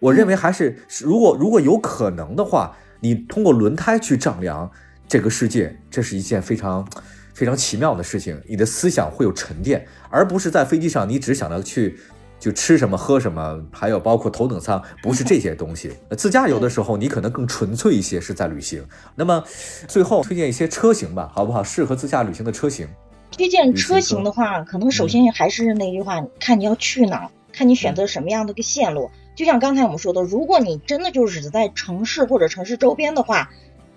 [0.00, 4.70] 我认为还是，如果如果有可能的话，你通过轮胎去丈量
[5.06, 6.88] 这个世界，这是一件非常
[7.34, 8.40] 非常奇妙的事情。
[8.48, 11.98] 你的思想会有沉淀，而不是在飞机上你只想着去
[12.40, 15.92] 就吃什么喝什么，还有包括头等舱，不是这些东西。
[16.16, 18.82] 自驾游的时候，你可能更纯粹一些，是在旅行。
[19.14, 19.44] 那么
[19.86, 21.62] 最后推荐一些车型吧，好不好？
[21.62, 22.88] 适合自驾旅行的车型。
[23.30, 29.10] 推荐车型的话，可能首先还是那句话，看你要去哪儿，看你选择什么样的一个线路。
[29.34, 33.50] 就像刚才我们说的，如果你真的就是只在城市或者城市周边的话，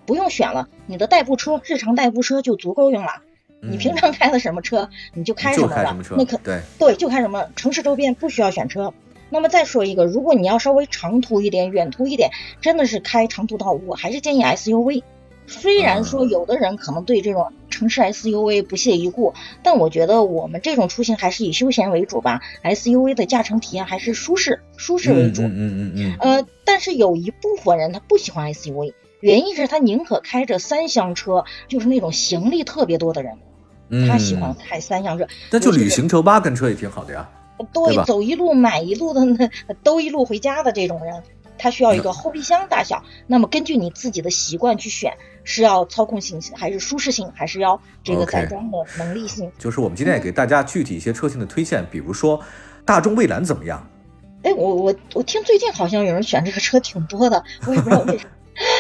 [0.06, 3.22] 不用选了，你的代步车、日常代步车就足够用了。
[3.60, 6.16] 你平常开的什么车，你就开什么吧就开什么车。
[6.18, 7.46] 那可对，对，就开什么。
[7.56, 8.94] 城市周边不需要选车。
[9.30, 12.30] 那么再说一个，如果你要稍微长途一点、远途一点，
[12.62, 15.04] 真的是开长途道，我还是建议 SUV。
[15.48, 19.34] 虽然说有的人可能对这种城市 SUV 不屑一顾，
[19.64, 22.42] 但我觉得我们这种出行还是以休闲为主吧。
[22.64, 25.42] SUV 的驾乘体验还是舒适、舒适为主。
[25.44, 33.38] 嗯嗯嗯嗯呃，但是有一部分人他不喜欢 SUV，原因是他宁可开着三厢车，就是那种行李特别多的人，
[33.90, 35.28] 嗯，他喜欢开三厢车。
[35.52, 37.30] 那就旅行车、挖根车也挺好的呀。
[37.74, 39.50] 对对，走一路买一路的那
[39.82, 41.24] 兜一路回家的这种人，
[41.58, 43.04] 他需要一个后备箱大小。
[43.26, 49.52] 那么根据你自己的习惯去选，是要操控性还是舒适性，还是要这个载装的能力性？
[49.58, 52.40] 就是我们今天也给大家具体一些车型的推荐，比如说
[52.86, 53.86] 大众蔚蓝怎么样？
[54.44, 58.28] 哎，我我我听最近好像有人选这个车挺多的，我也不知道为啥。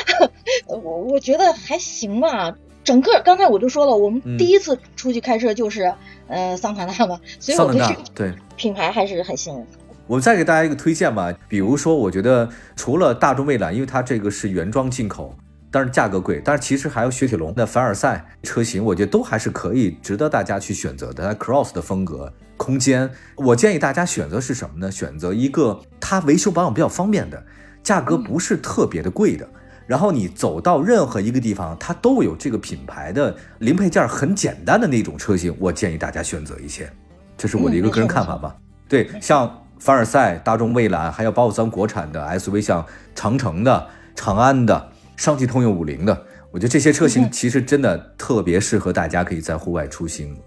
[0.67, 2.55] 我我觉得还行吧。
[2.83, 5.93] 整个刚才我就说了，我们嗯第一次出去开车就是、
[6.27, 7.73] 呃桑塔纳嘛，所以我
[8.15, 8.33] 对。
[8.55, 9.67] 品牌还是很信任。
[10.07, 15.35] 我们再给大家一个推荐吧，比如说，我觉得除了大众蔚蓝，因为它这个是原装进口，
[15.69, 21.35] 但是价格贵，但是其实还有雪铁龙的凡尔赛车型，我觉得都还是可以值得大家去选择的。
[21.35, 24.89] 它 Cross 的风格、空间，我建议大家选择是什么呢？
[24.89, 27.43] 选择一个它维修保养比较方便的，
[27.83, 29.45] 价格不是特别的贵的。
[29.85, 36.89] 然后你走到任何一个地方，它都有这个品牌的零配件很简单的那种车型，我建议大家选择一些，
[37.37, 38.55] 这是我的一个个人看法吧。
[38.89, 39.49] 对，像
[39.79, 50.37] 凡尔赛、大众蔚蓝，还有包括咱国产的 SUV，像长城的、长安的、上汽通用五菱的，我觉得这些车型其实真的特别适合大家可以在户外出行。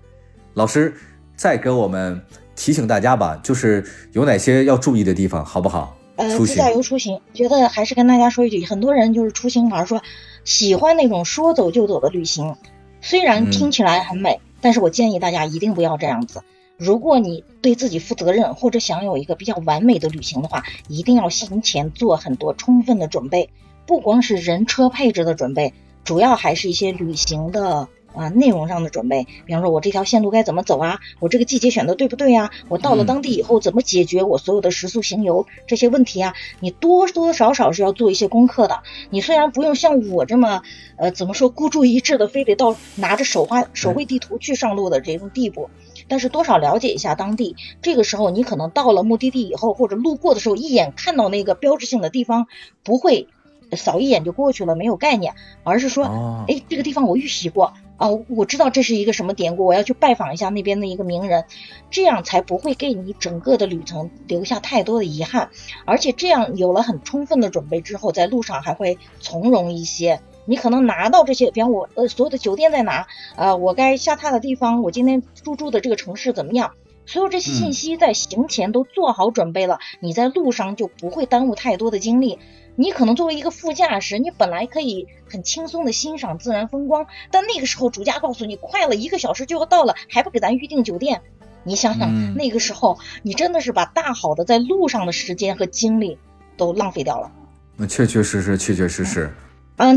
[0.55, 0.93] 老师，
[1.37, 2.21] 再给我们
[2.57, 5.97] 提醒大家吧，就是有哪些要注意的地方，好不好？
[6.17, 10.03] 呃，自驾游出行，觉得还是跟大家说一句，很多人就是出行，反而说
[10.45, 12.57] 喜欢那种说走就走的旅行，
[13.01, 16.43] 虽然听起来很美，但是我建议大家一定不要这样子。
[16.81, 23.51] 如果你对自己负责任，或者想有一个比较完美的旅行的话，一定要行前做很多充分的准备，
[23.87, 25.75] 不光是人车配置的准备，
[26.05, 27.87] 主要还是一些旅行的。
[28.13, 30.99] 啊，内容上的准备，比方说，我这条线路该怎么走啊？
[31.21, 32.51] 我这个季节选的对不对呀？
[32.69, 36.35] 我到了当地以后怎么解决我所有的食宿行游这些问题啊？
[36.59, 38.83] 你多多少少是要做一些功课的。
[39.11, 40.63] 你虽然不用像我这么，
[40.97, 45.71] 呃，怎么说孤注一掷的，非得到拿着手画手绘地图去上路的这种地步，
[46.11, 47.57] 但是多少了解一下当地。
[47.81, 52.49] 这个时候，你可能到了目的地以后，或者路过的时候，一眼看到那个标志性的地方，
[52.83, 53.29] 不会
[53.77, 56.05] 扫一眼就过去了，没有概念，而是说，
[56.49, 57.73] 哎，这个地方我预习过。
[57.97, 61.45] 啊，我知道这是一个什么典故，我要去拜访一下那边的一个名人，
[61.91, 65.51] 这样才不会给你整个的旅程留下太多的遗憾。
[65.85, 70.23] 而且这样有了很充分的准备之后，在路上还会从容一些。
[70.47, 76.73] 你可能拿到这些，比方我呃所有的酒店在哪，呃我该下榻的地方，我今天入住的这个城市怎么样，
[77.07, 82.39] 所有这些信息在行前都做好准备了，你在路上就不会耽误太多的精力。
[82.77, 91.21] 你可能作为一个副驾驶，你本来可以很轻松的欣赏自然风光，但那个时候主驾告诉你快了一个小时就要到了，还不给咱预定酒店，
[91.63, 96.17] 你想想那个时候你真的是把大好的在路上的时间和精力
[96.57, 97.31] 都浪费掉了。
[97.77, 99.27] 那确确实实，确确实实。
[99.27, 99.50] 嗯，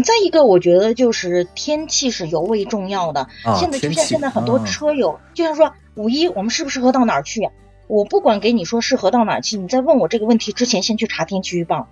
[0.03, 3.27] 再一个我觉得就是天气是尤为重要的。
[3.59, 7.49] 现在就像现在很多车友，就像说五一我们适不适合到哪儿去？
[7.87, 11.87] 我不管给你说适合到哪儿去，你在问我这个问题之前，先去查天气预报。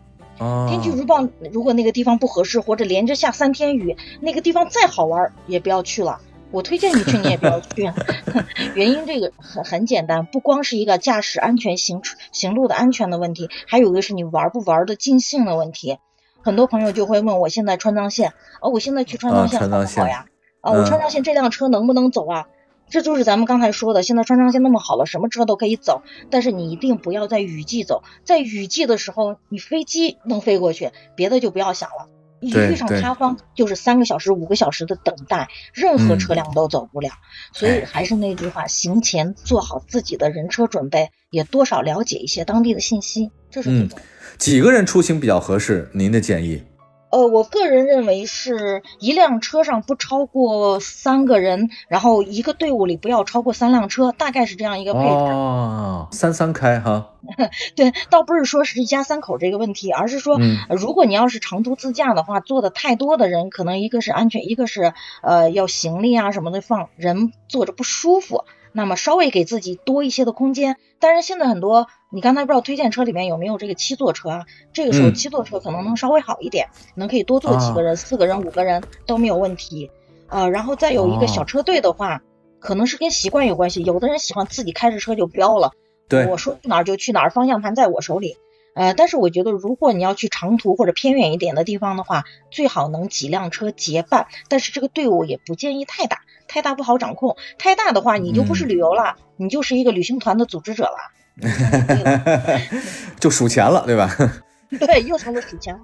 [0.67, 6.19] 天气预报，如果那个地方不合适，或者连着下三天雨，那个地方再好玩也不要去了。
[6.49, 7.91] 我推荐你去，你也不要去。
[8.73, 15.97] 原因这个很很简单，不光是一个驾驶安全、行行路的安全的问题，还有一个是你玩不玩的尽兴的问题。
[16.43, 20.25] 很多朋友就会问我现在川藏线，哦，我现在去川藏线好不好呀？
[20.61, 22.47] 啊，我川藏线这辆车能不能走啊？
[22.89, 32.09] 这就是咱们刚才说的，现在川藏线那么好了，什么车都可以走，但是你一定不要在雨季走，在雨季的时候，你飞机能飞过去，别的就不要想了。
[32.41, 37.11] 一遇上塌方，就是三个小时、五个小时的等待，任何车辆都走不了。
[37.53, 44.03] 所以还是那句话，行前做好自己的人车准备，也多少了解一些当地的信息，这是最重要。
[44.37, 45.89] 几个人出行比较合适？
[45.93, 46.63] 您的建议？
[47.12, 55.07] 呃，我个人认为是一辆车上不超过三个人，然后一个队伍里不要超过三辆车，大概是这样一个配置。
[55.07, 57.09] 哦，三三开哈。
[57.76, 60.39] 对，倒不是说是一家三口这个问题，而是说，
[60.70, 68.45] 如果你要是长途自驾的话，坐的太多的人，可能一个是安全，一个是呃要行李啊什么的放，人坐着不舒服。
[68.74, 74.45] 那么稍微给自己多一些的空间，但是现在很多，你刚才不知道推荐车里面有没有这个七座车啊？
[74.74, 79.91] 这个时候七座车可能能稍微好一点，能可以多坐几个人，四个人、五个人都没有问题。
[80.30, 82.22] 呃，然后再有一个小车队的话，
[82.59, 85.72] 可能是跟习惯有关系，有的人喜欢自己开着车就飙了，
[86.07, 88.38] 对，我说去哪儿就去哪儿，方向盘在我手里。
[88.74, 96.22] 呃，但是我觉得如果你要去长途或者偏远一点的地方的话，最好能几辆车结伴，但是这个队伍也不建议太大。
[96.52, 100.97] 太大不好掌控，太大的话你就不是旅游了，你就是一个旅行团的组织者了，
[103.22, 104.14] 就数钱了，对吧？
[104.78, 105.80] 对，又成了数钱了。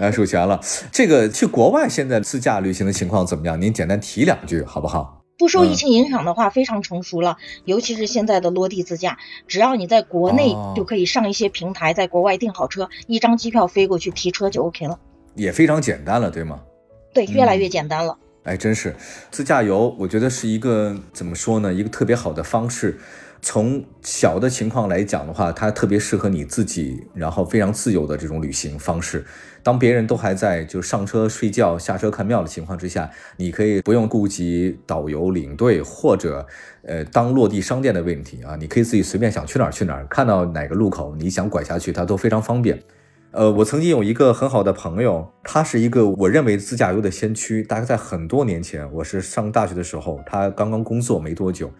[0.00, 0.60] 哎， 数钱了。
[0.90, 3.58] 这个去国外现在自驾旅行的情况怎么样？
[3.58, 5.22] 您简单提两句好不好？
[5.38, 7.38] 不受疫情影响的话，非常成熟了。
[7.64, 9.16] 尤其是现在的落地自驾，
[9.48, 14.98] 只要你在国内就可以上一些平台，在国外订好车，一张机票飞过去提车就 OK 了。
[15.34, 16.60] 也非常简单了，对吗？
[17.14, 18.16] 对，越来越简单了。
[18.44, 18.94] 哎，真是
[19.30, 21.72] 自驾游，我觉得是一个怎么说呢？
[21.72, 22.98] 一个特别好的方式。
[23.44, 29.24] 从小的情况来讲的话，它特别适合你自己，然后非常自由的这种旅行方式。
[29.64, 36.46] 当别人都还在就上车睡觉、下车看庙的情况之下，你可以不用顾及导游领队或者
[36.82, 42.80] 呃当落地商店的问题啊，你可以自己随便想去哪儿去哪儿，看到哪个路口你想拐下去，它都非常方便。
[43.32, 47.62] 呃，我曾经有一个很好的朋友，他是一个我认为自驾游的先驱。
[47.62, 51.72] 大概在很多年前，我是上大学的时候，他刚刚工作没多久，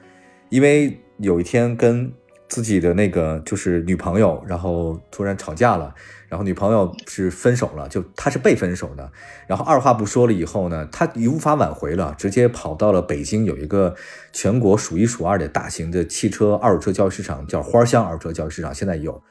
[0.48, 2.10] 因为有一天跟
[2.48, 5.94] 自己的那个就是女朋友，然后突然吵架了，
[6.26, 9.12] 然后女朋友是分手了，就他是被分手的，
[9.46, 13.94] 然后二话不说了以后呢，他已无法挽回了，直接跑到了北京有一个
[14.32, 19.22] 全国数一数二的大型的汽车二手车交易市场，叫花乡二手车交易市场，现在有。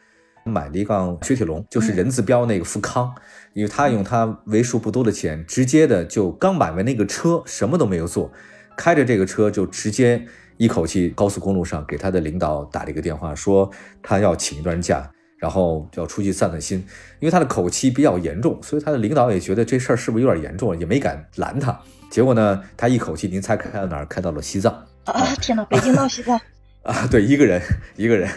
[0.43, 3.13] 买了一辆雪铁龙，就是人字标那个富康，
[3.53, 8.31] 因为他用他为数不多的钱，直接的就刚买完那个车，什么都没有做，
[8.75, 10.25] 开着这个车就直接
[10.57, 13.69] 一口气高速公路上给他的领导打了一个电话，说
[14.01, 16.77] 他要请一段假，然后要出去散散心。
[17.19, 21.79] 因为他的口气比较严重，所以他的领导也觉得这事儿是不是有点严重，也没敢拦他。
[22.09, 24.05] 结果呢，他一口气，您猜开到哪儿？
[24.05, 24.73] 开到了西藏
[25.05, 25.35] 啊！
[25.35, 26.37] 天哪，北京到西藏
[26.83, 27.07] 啊！
[27.09, 27.61] 对，一个人，
[27.95, 28.29] 一个人。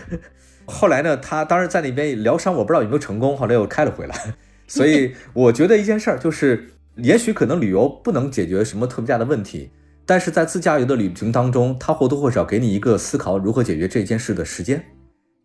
[0.67, 3.37] 后来呢，他当时在那边疗伤，我不知道有没有成功。
[3.37, 4.15] 后来又开了回来，
[4.67, 9.71] 所以我觉得一件事儿就是，也许可能旅游不能解决什么特别大的问题，
[10.07, 14.85] 但是在自驾游的旅行当中，它或多或少给你一个思考如何解决这件事的时间。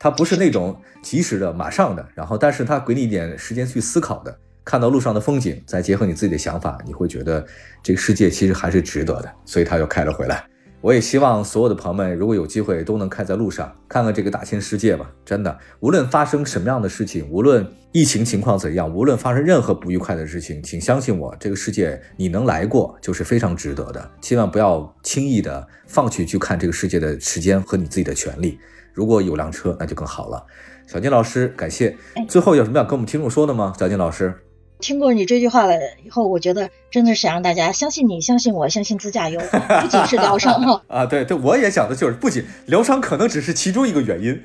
[0.01, 7.45] 它不是那种及时的、马上的，然后，但是它给你一点时间去思考的，看到路上的风景，再结合你自己的想法，你会觉得
[7.83, 9.29] 这个世界其实还是值得的。
[9.43, 10.45] 所以他又开了回来。
[10.81, 15.11] 我也希望所有的朋友们，如果有机会，都能开在路上，看看这个大千世界吧。
[15.25, 24.09] 真的，无论发生什么样的事情，无论疫情情况怎样，无论发生任何不愉快的事情，请相信我，这个世界你能来过就是非常值得的。
[24.21, 28.57] 千万不要轻易的放弃去看这个世界的时间和你自己的权利。
[28.93, 30.45] 如果有辆车，那就更好了。
[30.87, 31.97] 小金老师，感谢。
[32.29, 33.73] 最后有什么要跟我们听众说的吗？
[33.77, 34.33] 小金老师。
[34.79, 35.75] 听过你这句话了
[36.05, 39.39] 以后，我觉得真的是想让大家相信你，相信我，相信自驾游，
[39.81, 40.81] 不仅是疗伤哈。
[40.87, 44.41] 啊，对对，我也想的就是，不仅疗伤可能只是其中一个原因，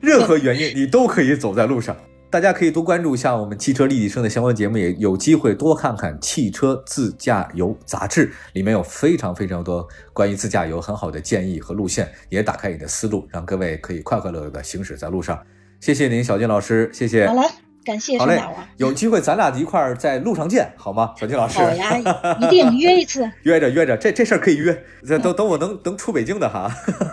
[0.00, 1.96] 任何原因你都可以走在路上。
[2.28, 15.40] 大家可以多关注一下我们汽车立体声的相关节目，也有机会多看看《汽车自驾游》杂志，里面有非常非常多关于自驾游很好的建议和路线，也打开你的思路，让各位可以快快乐乐的行驶在路上。
[15.80, 17.28] 谢谢您，小金老师，谢谢。
[17.28, 17.65] 好了。
[17.86, 18.42] 感谢好嘞，
[18.78, 21.14] 有机会咱俩一块儿在路上见，好吗？
[21.16, 21.96] 小金老师，好呀，
[22.40, 24.76] 一定约一次， 约着约着，这这事儿可以约，
[25.06, 26.68] 这等等我能能出北京的哈，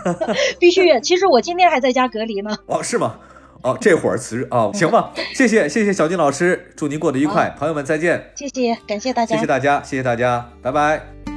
[0.58, 1.00] 必须约。
[1.00, 2.50] 其实我今天还在家隔离呢。
[2.66, 3.14] 哦，是吗？
[3.62, 8.32] 哦，这会儿辞职哦，行吧，谢谢谢谢小金老师，祝您过得愉快，朋友们再见。
[8.34, 11.33] 谢谢，感谢大家，谢谢大家，谢谢大家，拜拜。